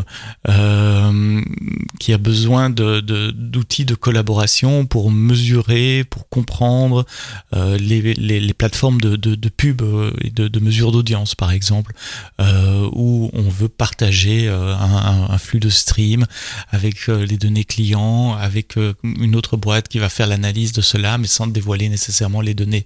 qui 1.99 2.13
a 2.13 2.17
besoin 2.17 2.69
d'outils 2.69 3.85
de 3.85 3.95
collaboration 3.95 4.85
pour 4.85 5.11
mesurer 5.11 6.02
pour 6.03 6.29
comprendre 6.29 7.05
euh, 7.53 7.77
les, 7.77 8.13
les, 8.13 8.53
plateformes 8.53 8.99
de, 9.01 9.15
de, 9.15 9.49
pub 9.49 9.81
euh, 9.81 10.11
et 10.21 10.29
de, 10.29 10.47
de 10.47 10.59
mesure 10.59 10.91
d'audience, 10.91 11.35
par 11.35 11.51
exemple, 11.51 11.93
euh, 12.39 12.89
où 12.93 13.29
on 13.33 13.49
veut 13.49 13.69
partager 13.69 14.47
un, 14.47 15.27
un, 15.29 15.37
flux 15.37 15.59
de 15.59 15.69
stream 15.69 16.25
avec 16.69 17.07
les 17.07 17.37
données 17.37 17.65
clients, 17.65 18.33
avec 18.33 18.75
une 19.03 19.35
autre 19.35 19.57
boîte 19.57 19.87
qui 19.87 19.99
va 19.99 20.09
faire 20.09 20.27
l'analyse 20.27 20.71
de 20.71 20.81
cela, 20.81 21.17
mais 21.17 21.27
sans 21.27 21.47
dévoiler 21.47 21.89
nécessairement 21.89 22.41
les 22.41 22.53
données 22.53 22.85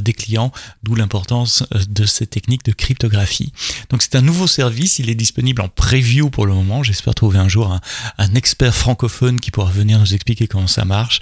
des 0.00 0.12
clients, 0.12 0.52
d'où 0.82 0.94
l'importance 0.94 1.64
de 1.88 2.04
ces 2.04 2.26
techniques 2.26 2.64
de 2.64 2.72
cryptographie. 2.72 3.52
Donc 3.90 4.02
c'est 4.02 4.16
un 4.16 4.22
nouveau 4.22 4.46
service, 4.46 4.98
il 4.98 5.10
est 5.10 5.14
disponible 5.14 5.62
en 5.62 5.68
preview 5.68 6.30
pour 6.30 6.46
le 6.46 6.54
moment, 6.54 6.82
j'espère 6.82 7.14
trouver 7.14 7.38
un 7.38 7.48
jour 7.48 7.72
un, 7.72 7.80
un, 8.18 8.34
expert 8.34 8.74
francophone 8.74 9.40
qui 9.40 9.50
pourra 9.50 9.70
venir 9.70 9.98
nous 9.98 10.14
expliquer 10.14 10.46
comment 10.46 10.66
ça 10.66 10.84
marche 10.84 11.20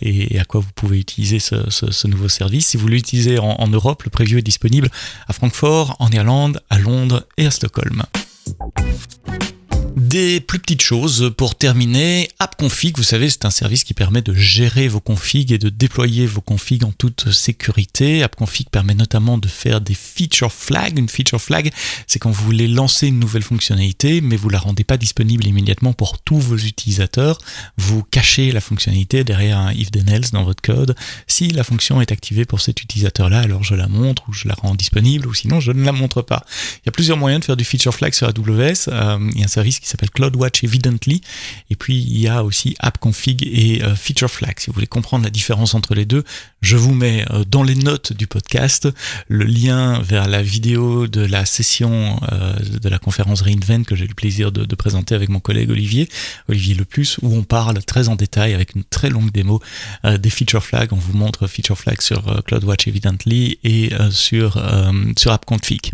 et, 0.00 0.33
et 0.34 0.40
à 0.40 0.44
quoi 0.44 0.60
vous 0.60 0.72
pouvez 0.74 0.98
utiliser 0.98 1.38
ce, 1.38 2.06
nouveau 2.06 2.28
service. 2.28 2.66
Si 2.68 2.76
vous 2.76 2.88
l'utilisez 2.88 3.38
en, 3.38 3.56
en 3.58 3.68
Europe, 3.68 4.02
le 4.02 4.10
preview 4.10 4.38
est 4.38 4.42
disponible 4.42 4.90
à 5.28 5.32
Francfort, 5.32 5.96
en 6.00 6.10
Irlande, 6.10 6.60
à 6.70 6.78
Londres 6.78 7.26
et 7.36 7.46
à 7.46 7.50
Stockholm. 7.50 8.02
Des 9.96 10.40
plus 10.40 10.58
petites 10.58 10.82
choses 10.82 11.32
pour 11.36 11.54
terminer, 11.54 12.28
AppConfig, 12.40 12.94
vous 12.96 13.04
savez, 13.04 13.30
c'est 13.30 13.44
un 13.44 13.50
service 13.50 13.84
qui 13.84 13.94
permet 13.94 14.22
de 14.22 14.34
gérer 14.34 14.88
vos 14.88 14.98
configs 14.98 15.52
et 15.52 15.58
de 15.58 15.68
déployer 15.68 16.26
vos 16.26 16.40
configs 16.40 16.82
en 16.84 16.90
toute 16.90 17.30
sécurité. 17.30 18.24
AppConfig 18.24 18.70
permet 18.72 18.94
notamment 18.94 19.38
de 19.38 19.46
faire 19.46 19.80
des 19.80 19.94
feature 19.94 20.52
flags. 20.52 20.98
Une 20.98 21.08
feature 21.08 21.40
flag, 21.40 21.70
c'est 22.08 22.18
quand 22.18 22.32
vous 22.32 22.44
voulez 22.44 22.66
lancer 22.66 23.06
une 23.06 23.20
nouvelle 23.20 23.44
fonctionnalité, 23.44 24.20
mais 24.20 24.34
vous 24.34 24.48
la 24.48 24.58
rendez 24.58 24.82
pas 24.82 24.96
disponible 24.96 25.46
immédiatement 25.46 25.92
pour 25.92 26.18
tous 26.18 26.40
vos 26.40 26.56
utilisateurs. 26.56 27.38
Vous 27.76 28.02
cachez 28.02 28.50
la 28.50 28.60
fonctionnalité 28.60 29.22
derrière 29.22 29.58
un 29.58 29.72
if 29.72 29.92
then 29.92 30.08
else 30.08 30.32
dans 30.32 30.42
votre 30.42 30.62
code. 30.62 30.96
Si 31.28 31.50
la 31.50 31.62
fonction 31.62 32.00
est 32.00 32.10
activée 32.10 32.46
pour 32.46 32.60
cet 32.60 32.82
utilisateur-là, 32.82 33.38
alors 33.38 33.62
je 33.62 33.76
la 33.76 33.86
montre 33.86 34.24
ou 34.28 34.32
je 34.32 34.48
la 34.48 34.54
rends 34.54 34.74
disponible, 34.74 35.28
ou 35.28 35.34
sinon 35.34 35.60
je 35.60 35.70
ne 35.70 35.84
la 35.84 35.92
montre 35.92 36.20
pas. 36.20 36.44
Il 36.78 36.86
y 36.86 36.88
a 36.88 36.92
plusieurs 36.92 37.16
moyens 37.16 37.42
de 37.42 37.44
faire 37.44 37.56
du 37.56 37.64
feature 37.64 37.94
flag 37.94 38.12
sur 38.12 38.26
AWS. 38.26 38.88
Euh, 38.88 39.30
il 39.32 39.38
y 39.38 39.42
a 39.42 39.44
un 39.44 39.48
service 39.48 39.78
qui 39.84 39.90
s'appelle 39.90 40.10
CloudWatch 40.10 40.64
Evidently. 40.64 41.20
Et 41.70 41.76
puis 41.76 42.00
il 42.00 42.18
y 42.18 42.26
a 42.26 42.42
aussi 42.42 42.74
AppConfig 42.78 43.42
et 43.42 43.82
euh, 43.82 43.94
Feature 43.94 44.30
Flag. 44.30 44.58
Si 44.58 44.68
vous 44.68 44.72
voulez 44.72 44.86
comprendre 44.86 45.24
la 45.24 45.30
différence 45.30 45.74
entre 45.74 45.94
les 45.94 46.06
deux, 46.06 46.24
je 46.62 46.76
vous 46.76 46.94
mets 46.94 47.24
euh, 47.30 47.44
dans 47.44 47.62
les 47.62 47.74
notes 47.74 48.14
du 48.14 48.26
podcast 48.26 48.88
le 49.28 49.44
lien 49.44 50.00
vers 50.00 50.26
la 50.26 50.42
vidéo 50.42 51.06
de 51.06 51.20
la 51.20 51.44
session 51.44 52.18
euh, 52.32 52.54
de 52.58 52.88
la 52.88 52.98
conférence 52.98 53.42
Reinvent 53.42 53.84
que 53.84 53.94
j'ai 53.94 54.06
eu 54.06 54.08
le 54.08 54.14
plaisir 54.14 54.52
de, 54.52 54.74
présenter 54.74 55.14
avec 55.14 55.28
mon 55.28 55.38
collègue 55.38 55.70
Olivier, 55.70 56.08
Olivier 56.48 56.74
Le 56.74 56.84
Plus, 56.84 57.18
où 57.22 57.32
on 57.32 57.42
parle 57.42 57.84
très 57.84 58.08
en 58.08 58.16
détail 58.16 58.54
avec 58.54 58.74
une 58.74 58.82
très 58.82 59.08
longue 59.08 59.30
démo 59.30 59.60
des 60.02 60.30
Feature 60.30 60.64
Flag. 60.64 60.92
On 60.92 60.96
vous 60.96 61.16
montre 61.16 61.46
Feature 61.46 61.78
Flag 61.78 62.00
sur 62.00 62.42
CloudWatch 62.44 62.88
Evidently 62.88 63.58
et 63.62 63.90
sur, 64.10 64.60
sur 65.16 65.30
AppConfig. 65.30 65.92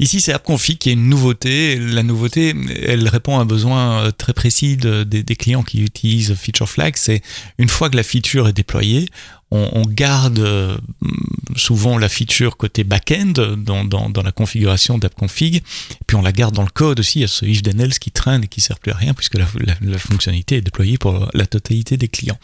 Ici, 0.00 0.20
c'est 0.20 0.32
AppConfig 0.32 0.78
qui 0.78 0.90
est 0.90 0.92
une 0.92 1.08
nouveauté. 1.08 1.78
La 1.78 2.02
nouveauté, 2.02 2.54
elle 2.86 3.08
répond 3.20 3.38
à 3.38 3.42
un 3.42 3.44
besoin 3.44 4.06
euh, 4.06 4.10
très 4.10 4.32
précis 4.32 4.78
des 4.78 5.36
clients 5.36 5.62
qui 5.62 5.82
utilisent 5.82 6.34
Feature 6.34 6.68
Flag. 6.68 6.94
C'est 6.96 7.20
une 7.58 7.68
fois 7.68 7.90
que 7.90 7.96
la 7.96 8.02
feature 8.02 8.48
est 8.48 8.54
déployée, 8.54 9.10
on, 9.52 9.82
garde 9.82 10.38
euh, 10.38 10.78
souvent 11.56 11.98
la 11.98 12.08
feature 12.08 12.56
côté 12.56 12.84
back-end 12.84 13.32
dans, 13.56 13.84
dans, 13.84 14.22
la 14.22 14.30
configuration 14.30 14.96
d'appconfig, 14.96 15.62
puis 16.06 16.16
on 16.16 16.22
la 16.22 16.30
garde 16.30 16.54
dans 16.54 16.62
le 16.62 16.70
code 16.70 17.00
aussi, 17.00 17.18
il 17.18 17.22
y 17.22 17.24
a 17.24 17.28
ce 17.28 17.44
if 17.44 17.62
then 17.62 17.80
else 17.80 17.98
qui 17.98 18.12
traîne 18.12 18.44
et 18.44 18.48
qui 18.48 18.60
sert 18.60 18.78
plus 18.78 18.92
à 18.92 18.96
rien 18.96 19.12
puisque 19.12 19.36
la, 19.36 19.46
la, 19.80 19.98
fonctionnalité 19.98 20.56
est 20.56 20.60
déployée 20.60 20.98
pour 20.98 21.28
la 21.34 21.46
totalité 21.46 21.96
des 21.96 22.08
clients. 22.08 22.38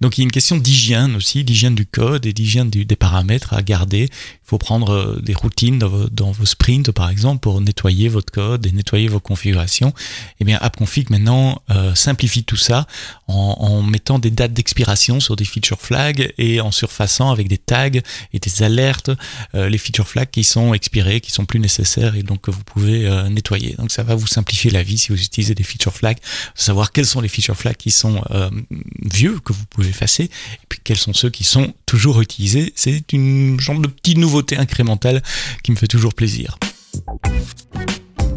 Donc 0.00 0.18
il 0.18 0.22
y 0.22 0.22
a 0.22 0.24
une 0.24 0.32
question 0.32 0.56
d'hygiène 0.56 1.14
aussi, 1.14 1.44
d'hygiène 1.44 1.76
du 1.76 1.86
code 1.86 2.26
et 2.26 2.32
d'hygiène 2.32 2.70
des 2.70 2.84
paramètres 2.96 3.54
à 3.54 3.62
garder. 3.62 4.08
Il 4.10 4.48
faut 4.48 4.58
prendre 4.58 4.90
euh, 4.92 5.20
des 5.22 5.34
routines 5.34 5.78
dans 5.78 5.88
vos, 5.88 6.08
dans 6.08 6.32
vos, 6.32 6.46
sprints 6.46 6.90
par 6.90 7.10
exemple 7.10 7.40
pour 7.40 7.60
nettoyer 7.60 8.08
votre 8.08 8.32
code 8.32 8.66
et 8.66 8.72
nettoyer 8.72 9.06
vos 9.06 9.20
configurations. 9.20 9.90
Et 9.90 9.92
eh 10.40 10.44
bien 10.44 10.58
AppConfig 10.60 11.06
maintenant 11.10 11.62
euh, 11.70 11.94
simplifie 11.94 12.44
tout 12.44 12.56
ça 12.56 12.86
en, 13.28 13.56
en 13.60 13.82
mettant 13.82 14.18
des 14.18 14.30
dates 14.30 14.54
d'expiration 14.54 15.20
sur 15.20 15.36
des 15.36 15.44
feature 15.44 15.80
flags 15.80 16.32
en 16.60 16.70
surfaçant 16.70 17.30
avec 17.30 17.48
des 17.48 17.58
tags 17.58 17.88
et 18.32 18.38
des 18.38 18.62
alertes 18.62 19.10
euh, 19.54 19.68
les 19.68 19.78
feature 19.78 20.08
flags 20.08 20.30
qui 20.30 20.44
sont 20.44 20.74
expirés, 20.74 21.20
qui 21.20 21.30
sont 21.30 21.44
plus 21.44 21.60
nécessaires 21.60 22.14
et 22.14 22.22
donc 22.22 22.42
que 22.42 22.50
vous 22.50 22.64
pouvez 22.64 23.06
euh, 23.06 23.28
nettoyer. 23.28 23.74
Donc 23.78 23.90
ça 23.90 24.02
va 24.02 24.14
vous 24.14 24.26
simplifier 24.26 24.70
la 24.70 24.82
vie 24.82 24.98
si 24.98 25.08
vous 25.10 25.20
utilisez 25.20 25.54
des 25.54 25.62
feature 25.62 25.94
flags, 25.94 26.18
savoir 26.54 26.92
quels 26.92 27.06
sont 27.06 27.20
les 27.20 27.28
feature 27.28 27.56
flags 27.56 27.76
qui 27.76 27.90
sont 27.90 28.22
euh, 28.30 28.50
vieux 29.02 29.38
que 29.40 29.52
vous 29.52 29.64
pouvez 29.66 29.88
effacer 29.88 30.24
et 30.24 30.66
puis 30.68 30.80
quels 30.82 30.96
sont 30.96 31.12
ceux 31.12 31.30
qui 31.30 31.44
sont 31.44 31.72
toujours 31.86 32.20
utilisés. 32.20 32.72
C'est 32.76 33.12
une 33.12 33.60
genre 33.60 33.78
de 33.78 33.88
petite 33.88 34.18
nouveauté 34.18 34.56
incrémentale 34.56 35.22
qui 35.62 35.72
me 35.72 35.76
fait 35.76 35.88
toujours 35.88 36.14
plaisir. 36.14 36.58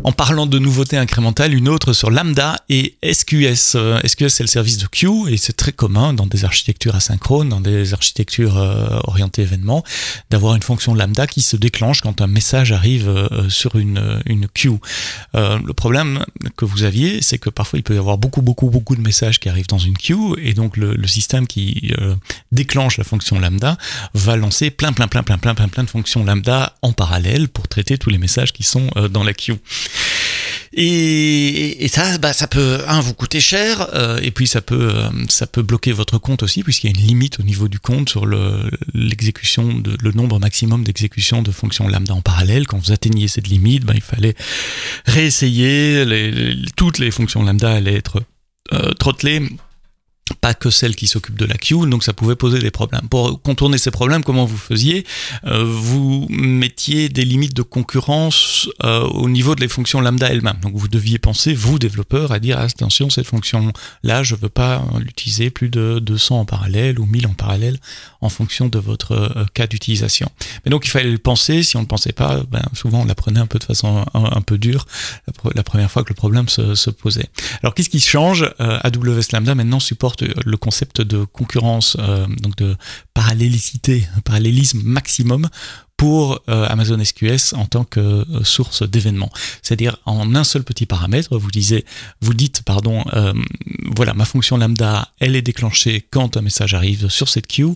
En 0.03 0.11
parlant 0.11 0.47
de 0.47 0.57
nouveautés 0.57 0.97
incrémentales, 0.97 1.53
une 1.53 1.69
autre 1.69 1.93
sur 1.93 2.09
Lambda 2.09 2.57
et 2.69 2.95
SQS. 3.03 3.75
Euh, 3.75 3.99
SQS, 4.03 4.29
c'est 4.29 4.43
le 4.43 4.47
service 4.47 4.79
de 4.79 4.87
queue 4.87 5.29
et 5.29 5.37
c'est 5.37 5.53
très 5.53 5.71
commun 5.71 6.13
dans 6.13 6.25
des 6.25 6.43
architectures 6.43 6.95
asynchrones, 6.95 7.49
dans 7.49 7.61
des 7.61 7.93
architectures 7.93 8.57
euh, 8.57 8.99
orientées 9.03 9.43
événements, 9.43 9.83
d'avoir 10.31 10.55
une 10.55 10.63
fonction 10.63 10.95
Lambda 10.95 11.27
qui 11.27 11.41
se 11.41 11.55
déclenche 11.55 12.01
quand 12.01 12.19
un 12.19 12.25
message 12.25 12.71
arrive 12.71 13.07
euh, 13.09 13.47
sur 13.49 13.75
une, 13.75 14.21
une 14.25 14.47
queue. 14.47 14.79
le 15.35 15.73
problème 15.73 16.25
que 16.57 16.65
vous 16.65 16.83
aviez, 16.83 17.21
c'est 17.21 17.37
que 17.37 17.51
parfois 17.51 17.77
il 17.77 17.83
peut 17.83 17.93
y 17.93 17.99
avoir 17.99 18.17
beaucoup, 18.17 18.41
beaucoup, 18.41 18.69
beaucoup 18.71 18.95
de 18.95 19.01
messages 19.01 19.39
qui 19.39 19.49
arrivent 19.49 19.67
dans 19.67 19.77
une 19.77 19.97
queue 19.97 20.35
et 20.39 20.53
donc 20.53 20.77
le 20.77 21.07
système 21.07 21.45
qui 21.45 21.93
déclenche 22.51 22.97
la 22.97 23.03
fonction 23.03 23.39
Lambda 23.39 23.77
va 24.13 24.35
lancer 24.35 24.71
plein, 24.71 24.93
plein, 24.93 25.07
plein, 25.07 25.23
plein, 25.23 25.37
plein, 25.37 25.53
plein, 25.53 25.67
plein 25.67 25.83
de 25.83 25.89
fonctions 25.89 26.23
Lambda 26.23 26.75
en 26.81 26.91
parallèle 26.91 27.49
pour 27.49 27.67
traiter 27.67 27.97
tous 27.97 28.09
les 28.09 28.17
messages 28.17 28.53
qui 28.53 28.63
sont 28.63 28.89
dans 29.09 29.23
la 29.23 29.33
queue. 29.33 29.59
Et, 30.73 31.87
ça, 31.89 32.17
bah, 32.17 32.31
ça 32.31 32.47
peut 32.47 32.79
un 32.87 33.01
vous 33.01 33.13
coûter 33.13 33.41
cher, 33.41 33.87
euh, 33.93 34.19
et 34.21 34.31
puis 34.31 34.47
ça 34.47 34.61
peut, 34.61 34.91
euh, 34.95 35.09
ça 35.27 35.45
peut 35.45 35.63
bloquer 35.63 35.91
votre 35.91 36.17
compte 36.17 36.43
aussi, 36.43 36.63
puisqu'il 36.63 36.89
y 36.89 36.93
a 36.93 36.97
une 36.97 37.05
limite 37.05 37.39
au 37.39 37.43
niveau 37.43 37.67
du 37.67 37.79
compte 37.79 38.09
sur 38.09 38.25
l'exécution, 38.93 39.73
de, 39.79 39.97
le 40.01 40.11
nombre 40.11 40.39
maximum 40.39 40.83
d'exécution 40.85 41.41
de 41.41 41.51
fonctions 41.51 41.87
lambda 41.87 42.13
en 42.13 42.21
parallèle. 42.21 42.67
Quand 42.67 42.77
vous 42.77 42.93
atteigniez 42.93 43.27
cette 43.27 43.47
limite, 43.47 43.83
bah, 43.83 43.93
il 43.95 44.01
fallait 44.01 44.35
réessayer. 45.05 46.05
toutes 46.77 46.99
les 46.99 47.11
fonctions 47.11 47.43
lambda 47.43 47.71
allaient 47.71 47.95
être 47.95 48.23
euh, 48.73 48.93
trottelées 48.93 49.41
pas 50.39 50.53
que 50.53 50.69
celle 50.69 50.95
qui 50.95 51.07
s'occupe 51.07 51.37
de 51.37 51.45
la 51.45 51.55
queue, 51.55 51.85
donc 51.87 52.03
ça 52.03 52.13
pouvait 52.13 52.35
poser 52.35 52.59
des 52.59 52.71
problèmes. 52.71 53.07
Pour 53.09 53.41
contourner 53.41 53.77
ces 53.77 53.91
problèmes, 53.91 54.23
comment 54.23 54.45
vous 54.45 54.57
faisiez? 54.57 55.05
Euh, 55.45 55.63
Vous 55.63 56.27
mettiez 56.29 57.09
des 57.09 57.25
limites 57.25 57.55
de 57.55 57.61
concurrence 57.61 58.69
euh, 58.83 59.01
au 59.01 59.29
niveau 59.29 59.55
de 59.55 59.61
les 59.61 59.67
fonctions 59.67 60.01
lambda 60.01 60.27
elles-mêmes. 60.29 60.59
Donc 60.61 60.73
vous 60.75 60.87
deviez 60.87 61.19
penser, 61.19 61.53
vous 61.53 61.79
développeurs, 61.79 62.31
à 62.31 62.39
dire 62.39 62.59
attention, 62.59 63.09
cette 63.09 63.27
fonction-là, 63.27 64.23
je 64.23 64.35
veux 64.35 64.49
pas 64.49 64.83
l'utiliser 64.99 65.49
plus 65.49 65.69
de 65.69 65.99
200 65.99 66.41
en 66.41 66.45
parallèle 66.45 66.99
ou 66.99 67.05
1000 67.05 67.27
en 67.27 67.33
parallèle 67.33 67.77
en 68.21 68.29
fonction 68.29 68.67
de 68.67 68.79
votre 68.79 69.13
euh, 69.13 69.45
cas 69.53 69.67
d'utilisation. 69.67 70.29
Mais 70.65 70.71
donc 70.71 70.85
il 70.85 70.89
fallait 70.89 71.11
le 71.11 71.17
penser, 71.17 71.63
si 71.63 71.75
on 71.75 71.79
ne 71.79 71.85
le 71.85 71.87
pensait 71.87 72.13
pas, 72.13 72.41
ben, 72.49 72.63
souvent 72.73 73.01
on 73.01 73.05
l'apprenait 73.05 73.39
un 73.39 73.47
peu 73.47 73.59
de 73.59 73.63
façon 73.63 74.05
un, 74.13 74.41
peu 74.41 74.57
dure 74.57 74.85
la, 75.55 75.63
première 75.63 75.91
fois 75.91 76.03
que 76.03 76.09
le 76.09 76.15
problème 76.15 76.47
se, 76.47 76.75
se 76.75 76.89
posait. 76.89 77.29
Alors 77.61 77.73
qu'est-ce 77.73 77.89
qui 77.89 77.99
change 77.99 78.49
AWS 78.59 79.31
Lambda 79.33 79.55
maintenant 79.55 79.79
supporte 79.79 80.20
le 80.21 80.57
concept 80.57 81.01
de 81.01 81.23
concurrence, 81.25 81.97
euh, 81.99 82.27
donc 82.27 82.55
de 82.57 82.75
parallélicité, 83.13 84.07
parallélisme 84.23 84.81
maximum 84.83 85.49
pour 85.97 86.41
euh, 86.49 86.65
Amazon 86.67 87.03
SQS 87.03 87.53
en 87.53 87.65
tant 87.65 87.83
que 87.83 87.99
euh, 87.99 88.43
source 88.43 88.83
d'événements. 88.83 89.29
C'est-à-dire 89.61 89.97
en 90.05 90.33
un 90.35 90.43
seul 90.43 90.63
petit 90.63 90.85
paramètre, 90.85 91.37
vous 91.37 91.51
disiez, 91.51 91.85
vous 92.21 92.33
dites, 92.33 92.63
pardon, 92.63 93.03
voilà, 93.95 94.13
ma 94.13 94.25
fonction 94.25 94.57
lambda, 94.57 95.09
elle 95.19 95.35
est 95.35 95.41
déclenchée 95.41 96.07
quand 96.09 96.37
un 96.37 96.41
message 96.41 96.73
arrive 96.73 97.09
sur 97.09 97.29
cette 97.29 97.47
queue 97.47 97.75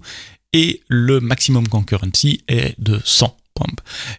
et 0.53 0.81
le 0.87 1.19
maximum 1.19 1.67
concurrency 1.67 2.43
est 2.47 2.75
de 2.79 2.99
100. 3.03 3.35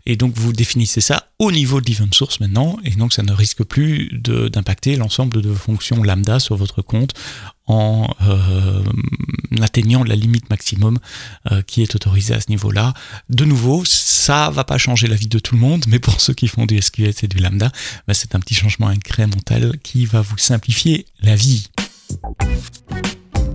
Et 0.06 0.16
donc 0.16 0.34
vous 0.36 0.52
définissez 0.52 1.00
ça 1.00 1.28
au 1.38 1.52
niveau 1.52 1.80
de 1.80 1.86
l'event 1.86 2.06
source 2.12 2.40
maintenant, 2.40 2.78
et 2.84 2.90
donc 2.92 3.12
ça 3.12 3.22
ne 3.22 3.32
risque 3.32 3.62
plus 3.64 4.08
d'impacter 4.12 4.96
l'ensemble 4.96 5.42
de 5.42 5.50
vos 5.50 5.54
fonctions 5.54 6.02
lambda 6.02 6.40
sur 6.40 6.56
votre 6.56 6.82
compte 6.82 7.12
en 7.66 8.08
euh, 8.22 8.82
atteignant 9.60 10.04
la 10.04 10.14
limite 10.14 10.48
maximum 10.48 10.98
euh, 11.50 11.62
qui 11.62 11.82
est 11.82 11.94
autorisée 11.94 12.34
à 12.34 12.40
ce 12.40 12.48
niveau-là. 12.48 12.94
De 13.28 13.44
nouveau, 13.44 13.84
ça 13.84 14.50
va 14.50 14.64
pas 14.64 14.78
changer 14.78 15.08
la 15.08 15.16
vie 15.16 15.28
de 15.28 15.38
tout 15.38 15.54
le 15.54 15.60
monde, 15.60 15.84
mais 15.88 15.98
pour 15.98 16.20
ceux 16.20 16.32
qui 16.32 16.48
font 16.48 16.64
du 16.64 16.80
SQL 16.80 17.12
et 17.22 17.28
du 17.28 17.38
lambda, 17.38 17.70
bah, 18.06 18.14
c'est 18.14 18.34
un 18.34 18.40
petit 18.40 18.54
changement 18.54 18.88
incrémental 18.88 19.78
qui 19.82 20.06
va 20.06 20.22
vous 20.22 20.38
simplifier 20.38 21.06
la 21.20 21.36
vie. 21.36 21.68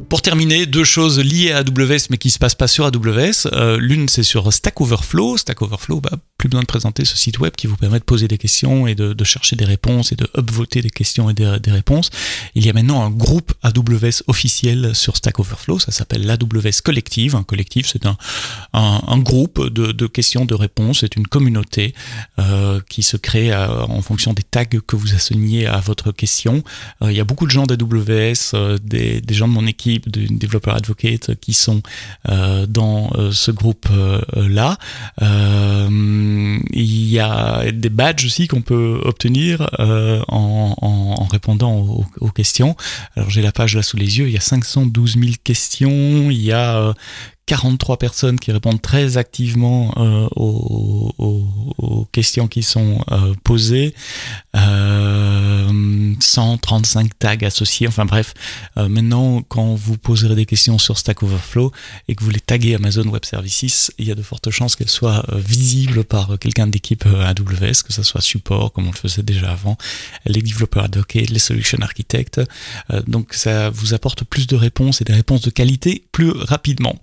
Pour 0.10 0.22
terminer, 0.22 0.66
deux 0.66 0.84
choses 0.84 1.20
liées 1.20 1.52
à 1.52 1.60
AWS 1.60 2.08
mais 2.10 2.18
qui 2.18 2.32
se 2.32 2.38
passent 2.38 2.56
pas 2.56 2.68
sur 2.68 2.86
AWS. 2.86 3.48
Euh, 3.54 3.78
l'une 3.78 4.10
c'est 4.10 4.24
sur 4.24 4.52
Stack 4.52 4.82
Overflow. 4.82 5.38
Stack 5.38 5.62
Overflow, 5.62 6.02
bah, 6.02 6.12
plus 6.38 6.50
besoin 6.50 6.62
de 6.62 6.68
présenter 6.68 7.06
ce 7.06 7.16
site 7.16 7.40
web 7.40 7.54
qui 7.56 7.68
vous 7.68 7.78
permet 7.78 8.00
de 8.00 8.04
poser 8.04 8.28
des 8.28 8.38
questions 8.38 8.88
et 8.88 8.96
de, 8.96 9.24
chercher 9.24 9.56
des 9.56 9.66
réponses 9.66 10.12
et 10.12 10.16
de 10.16 10.28
upvoter 10.38 10.82
des 10.82 10.90
questions 10.90 11.30
et 11.30 11.34
des, 11.34 11.72
réponses. 11.72 12.10
Il 12.56 12.66
y 12.66 12.70
a 12.70 12.74
maintenant 12.74 13.04
un 13.04 13.10
groupe 13.10 13.54
AWS 13.64 14.24
officiel 14.28 14.94
sur 14.96 15.16
Stack 15.16 15.40
Overflow. 15.40 15.80
Ça 15.80 15.92
s'appelle 15.92 16.26
l'AWS 16.26 16.82
Collective. 16.84 17.36
Un 17.36 17.44
collectif, 17.44 17.88
c'est 17.88 18.06
un, 18.06 19.18
groupe 19.20 19.70
de, 19.70 20.08
questions, 20.08 20.46
de 20.46 20.56
réponses. 20.56 21.00
C'est 21.02 21.16
une 21.16 21.28
communauté 21.28 21.94
euh, 22.40 22.82
qui 22.90 23.04
se 23.04 23.18
crée 23.18 23.54
euh, 23.54 23.84
en 23.84 24.02
fonction 24.02 24.34
des 24.34 24.44
tags 24.44 24.66
que 24.66 24.96
vous 24.96 25.14
assignez 25.14 25.68
à 25.68 25.80
votre 25.80 26.12
question. 26.12 26.64
il 27.02 27.14
y 27.14 27.20
a 27.20 27.24
beaucoup 27.24 27.46
de 27.46 27.52
gens 27.52 27.66
d'AWS, 27.66 28.80
des 28.84 29.22
gens 29.30 29.48
de 29.48 29.54
mon 29.54 29.68
équipe 29.68 29.81
de 29.90 30.28
développeurs 30.30 30.76
advocate 30.76 31.36
qui 31.40 31.54
sont 31.54 31.82
euh, 32.30 32.66
dans 32.68 33.12
euh, 33.16 33.32
ce 33.32 33.52
groupe-là. 33.52 34.78
Euh, 35.22 36.60
il 36.72 37.08
y 37.08 37.20
a 37.20 37.72
des 37.72 37.90
badges 37.90 38.26
aussi 38.26 38.48
qu'on 38.48 38.62
peut 38.62 39.02
obtenir 39.04 39.70
en, 40.28 41.28
répondant 41.32 42.06
aux, 42.20 42.30
questions. 42.30 42.76
Alors 43.16 43.30
j'ai 43.30 43.42
la 43.42 43.52
page 43.52 43.76
là 43.76 43.84
sous 43.84 43.98
les 43.98 44.20
yeux, 44.20 44.28
il 44.28 44.34
y 44.34 44.38
a 44.38 44.42
512 44.42 45.18
000 45.20 45.32
questions, 45.44 46.30
il 46.30 46.42
y 46.42 46.52
a 46.52 46.94
43 47.46 47.98
personnes 47.98 48.40
qui 48.40 48.52
répondent 48.52 48.82
très 48.82 49.18
activement 49.18 49.94
aux, 50.36 52.08
questions 52.12 52.48
qui 52.48 52.64
sont 52.64 53.00
posées, 53.44 53.94
135 56.22 57.06
euh, 57.06 57.10
tags 57.20 57.46
associés, 57.46 57.88
enfin 57.88 58.06
bref, 58.06 58.34
maintenant 58.76 59.42
quand 59.42 59.76
vous 59.76 59.98
poserez 59.98 60.36
des 60.36 60.46
questions 60.46 60.78
sur 60.78 60.98
Stack 60.98 61.24
Overflow 61.24 61.72
et 62.08 62.16
que 62.16 62.24
vous 62.24 62.30
les 62.30 62.40
taguez 62.40 62.76
Amazon 62.76 63.08
Web 63.08 63.26
Services, 63.26 63.92
il 63.98 64.08
y 64.08 64.12
a 64.12 64.16
de 64.16 64.22
fortes 64.22 64.50
chances 64.50 64.76
qu'elles 64.76 64.90
soient 64.90 65.26
visibles 65.34 66.04
par 66.04 66.38
quelqu'un 66.40 66.68
d'équipe 66.68 67.06
AWS, 67.06 67.84
que 67.86 67.94
ce 67.94 68.04
soit 68.04 68.22
support 68.22 68.72
comme 68.74 68.88
on 68.88 68.92
le 68.92 68.98
faisait 68.98 69.24
déjà 69.24 69.52
avant, 69.52 69.78
les 70.26 70.42
développeurs 70.42 70.86
advocates, 70.86 71.30
les 71.30 71.40
solution 71.40 71.80
architectes, 71.82 72.42
donc 73.08 73.34
ça 73.34 73.70
vous 73.70 73.94
apporte 73.94 74.24
plus 74.24 74.48
de 74.48 74.56
réponses 74.56 75.02
et 75.02 75.04
des 75.04 75.14
réponses 75.14 75.42
de 75.42 75.50
qualité 75.50 76.04
plus 76.12 76.32
rapidement. 76.32 76.96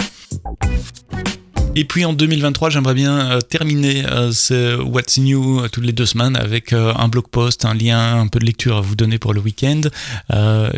Et 1.74 1.84
puis 1.84 2.04
en 2.04 2.12
2023, 2.12 2.70
j'aimerais 2.70 2.94
bien 2.94 3.30
euh, 3.30 3.40
terminer 3.40 4.04
euh, 4.06 4.32
ce 4.32 4.80
What's 4.80 5.18
New 5.18 5.60
euh, 5.60 5.68
toutes 5.68 5.84
les 5.84 5.92
deux 5.92 6.06
semaines 6.06 6.36
avec 6.36 6.72
un 6.72 7.08
blog 7.08 7.28
post, 7.28 7.64
un 7.64 7.74
lien, 7.74 8.20
un 8.20 8.26
peu 8.26 8.38
de 8.38 8.44
lecture 8.44 8.76
à 8.76 8.80
vous 8.80 8.96
donner 8.96 9.18
pour 9.18 9.32
le 9.32 9.40
week-end. 9.40 9.80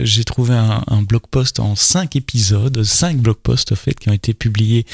J'ai 0.02 0.24
trouvé 0.24 0.54
un, 0.54 1.02
blog 1.02 1.22
post 1.30 1.60
en 1.60 1.74
cinq 1.74 2.16
épisodes, 2.16 2.82
cinq 2.82 3.18
blog 3.18 3.36
posts 3.42 3.72
en 3.72 3.76
fait 3.76 3.98
qui 3.98 4.08
ont 4.08 4.12
été 4.12 4.34
publiés 4.34 4.86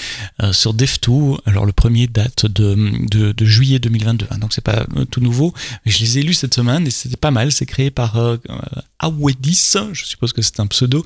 sur 0.53 0.75
Dev2. 0.75 1.38
Alors 1.47 1.67
le 1.67 1.73
premier 1.73 2.07
date 2.07 2.47
de, 2.47 3.35
juillet 3.41 3.79
2022, 3.79 4.26
hein, 4.31 4.38
donc 4.38 4.53
c'est 4.53 4.65
pas 4.65 4.87
tout 5.11 5.21
nouveau, 5.21 5.53
mais 5.85 5.93
je 5.93 6.00
les 6.00 6.19
ai 6.19 6.23
lus 6.23 6.35
cette 6.35 6.55
semaine 6.55 6.87
et 6.87 6.91
c'était 6.91 7.17
pas 7.17 7.31
mal. 7.31 7.53
C'est 7.53 7.67
créé 7.67 7.91
par 7.91 8.19
Awedis, 8.99 9.75
je 9.93 10.05
suppose 10.05 10.33
que 10.33 10.43
c'est 10.43 10.61
un 10.61 10.67
pseudo, 10.67 11.05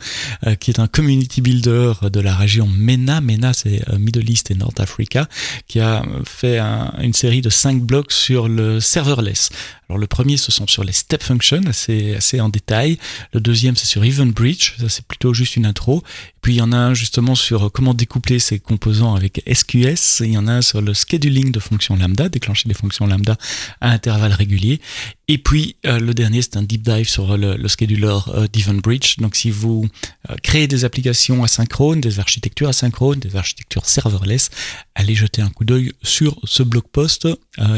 qui 0.61 0.71
est 0.71 0.81
un 0.81 0.87
community 0.87 1.41
builder 1.41 1.93
de 2.03 2.21
la 2.21 2.35
région 2.35 2.67
MENA. 2.67 3.21
MENA 3.21 3.53
c'est 3.53 3.83
Middle 3.99 4.29
East 4.29 4.51
et 4.51 4.55
North 4.55 4.80
Africa, 4.81 5.29
qui 5.67 5.81
a 5.81 6.03
fait 6.25 6.59
une 6.59 7.13
série 7.13 7.41
de 7.41 7.51
cinq 7.51 7.83
blocs 7.83 8.13
sur 8.13 8.49
le 8.49 8.81
serverless. 8.81 9.51
Alors 9.89 9.99
le 9.99 10.07
premier, 10.07 10.37
ce 10.37 10.53
sont 10.53 10.67
sur 10.67 10.85
les 10.85 10.93
step 10.93 11.23
functions, 11.23 11.63
assez, 11.67 12.15
assez 12.15 12.41
en 12.41 12.49
détail. 12.49 12.99
Le 13.33 13.41
deuxième, 13.41 13.77
c'est 13.77 13.87
sur 13.87 14.05
Even 14.05 14.31
Bridge, 14.31 14.75
ça 14.79 14.89
c'est 14.89 15.05
plutôt 15.05 15.35
juste 15.35 15.57
une 15.57 15.67
intro. 15.67 16.03
Puis 16.41 16.55
il 16.55 16.57
y 16.59 16.63
en 16.63 16.73
a 16.73 16.77
un 16.77 16.95
justement 16.95 17.35
sur 17.35 17.71
comment 17.73 17.95
découpler 17.95 18.39
ces 18.39 18.59
composants 18.59 19.15
avec 19.15 19.43
SQS. 19.53 20.21
il 20.21 20.33
y 20.33 20.39
en 20.39 20.47
a 20.47 20.53
un 20.53 20.63
sur 20.63 20.81
le 20.81 20.95
scheduling 20.95 21.53
de 21.53 21.61
fonctions 21.61 21.97
lambda, 21.97 22.29
déclencher 22.29 22.69
des 22.69 22.75
fonctions 22.75 23.07
lambda 23.07 23.37
à 23.81 23.91
intervalles 23.91 24.33
réguliers. 24.33 24.81
Et 25.29 25.39
puis 25.39 25.77
euh, 25.87 26.01
le 26.01 26.15
dernier, 26.15 26.43
c'est 26.43 26.57
un 26.57 26.63
deep 26.63 26.83
dive 26.83 27.09
sur 27.09 27.37
le, 27.37 27.57
le 27.57 27.69
scheduler 27.69 28.19
euh, 28.29 28.47
d'Even 28.49 28.81
Bridge. 28.81 29.19
Donc 29.19 29.37
si 29.37 29.51
vous 29.51 29.87
euh, 30.31 30.37
créez 30.43 30.67
des 30.67 30.85
applications 30.85 31.45
asynchrones, 31.45 32.01
des 32.01 32.19
architectures 32.19 32.69
asynchrones, 32.69 33.21
des 33.21 33.37
architectures 33.37 33.87
serverless, 33.87 34.51
allez 34.95 35.15
jeter 35.15 35.43
un 35.43 35.51
coup 35.51 35.65
d'œil 35.65 35.93
sur 36.03 36.39
ce 36.45 36.63
blog 36.63 36.85
post. 36.91 37.29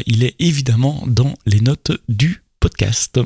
il 0.06 0.22
est 0.24 0.36
évidemment 0.38 1.02
dans 1.06 1.34
les 1.46 1.60
notes 1.60 1.92
du 2.08 2.42
podcast. 2.60 3.20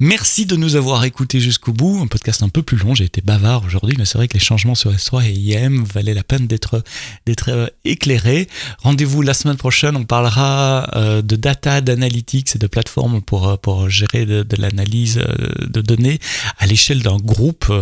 Merci 0.00 0.46
de 0.46 0.56
nous 0.56 0.76
avoir 0.76 1.04
écoutés 1.04 1.40
jusqu'au 1.40 1.72
bout. 1.72 2.00
Un 2.02 2.06
podcast 2.06 2.42
un 2.42 2.48
peu 2.48 2.62
plus 2.62 2.76
long, 2.76 2.94
j'ai 2.94 3.04
été 3.04 3.20
bavard 3.20 3.64
aujourd'hui, 3.64 3.96
mais 3.98 4.04
c'est 4.04 4.18
vrai 4.18 4.28
que 4.28 4.34
les 4.34 4.40
changements 4.40 4.74
sur 4.74 4.92
S3 4.92 5.24
et 5.24 5.32
IM 5.32 5.84
valaient 5.84 6.14
la 6.14 6.22
peine 6.22 6.46
d'être 6.46 6.82
d'être 7.26 7.50
euh, 7.50 7.66
éclairés. 7.84 8.48
Rendez-vous 8.82 9.22
la 9.22 9.34
semaine 9.34 9.56
prochaine, 9.56 9.96
on 9.96 10.04
parlera 10.04 10.88
euh, 10.96 11.22
de 11.22 11.36
data, 11.36 11.80
d'analytics 11.80 12.56
et 12.56 12.58
de 12.58 12.66
plateformes 12.66 13.22
pour, 13.22 13.48
euh, 13.48 13.56
pour 13.56 13.88
gérer 13.88 14.26
de, 14.26 14.42
de 14.42 14.56
l'analyse 14.56 15.16
de 15.16 15.80
données 15.80 16.18
à 16.58 16.66
l'échelle 16.66 17.02
d'un 17.02 17.16
groupe 17.16 17.72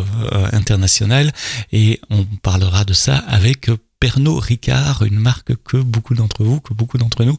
international 0.53 1.33
et 1.73 2.01
on 2.11 2.25
parlera 2.43 2.85
de 2.85 2.93
ça 2.93 3.17
avec 3.17 3.71
Pernod 4.05 4.39
Ricard, 4.39 5.03
une 5.05 5.19
marque 5.19 5.57
que 5.65 5.79
beaucoup 5.79 6.15
d'entre 6.15 6.45
vous, 6.45 6.61
que 6.61 6.75
beaucoup 6.75 6.99
d'entre 6.99 7.25
nous 7.25 7.39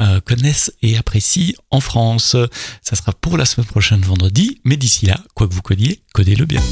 euh, 0.00 0.18
connaissent 0.22 0.72
et 0.80 0.96
apprécient 0.96 1.52
en 1.70 1.80
France. 1.80 2.36
Ça 2.80 2.96
sera 2.96 3.12
pour 3.12 3.36
la 3.36 3.44
semaine 3.44 3.66
prochaine 3.66 4.00
vendredi, 4.00 4.58
mais 4.64 4.78
d'ici 4.78 5.04
là, 5.04 5.20
quoi 5.34 5.46
que 5.46 5.52
vous 5.52 5.60
codiez, 5.60 6.00
codez-le 6.14 6.46
bien. 6.46 6.62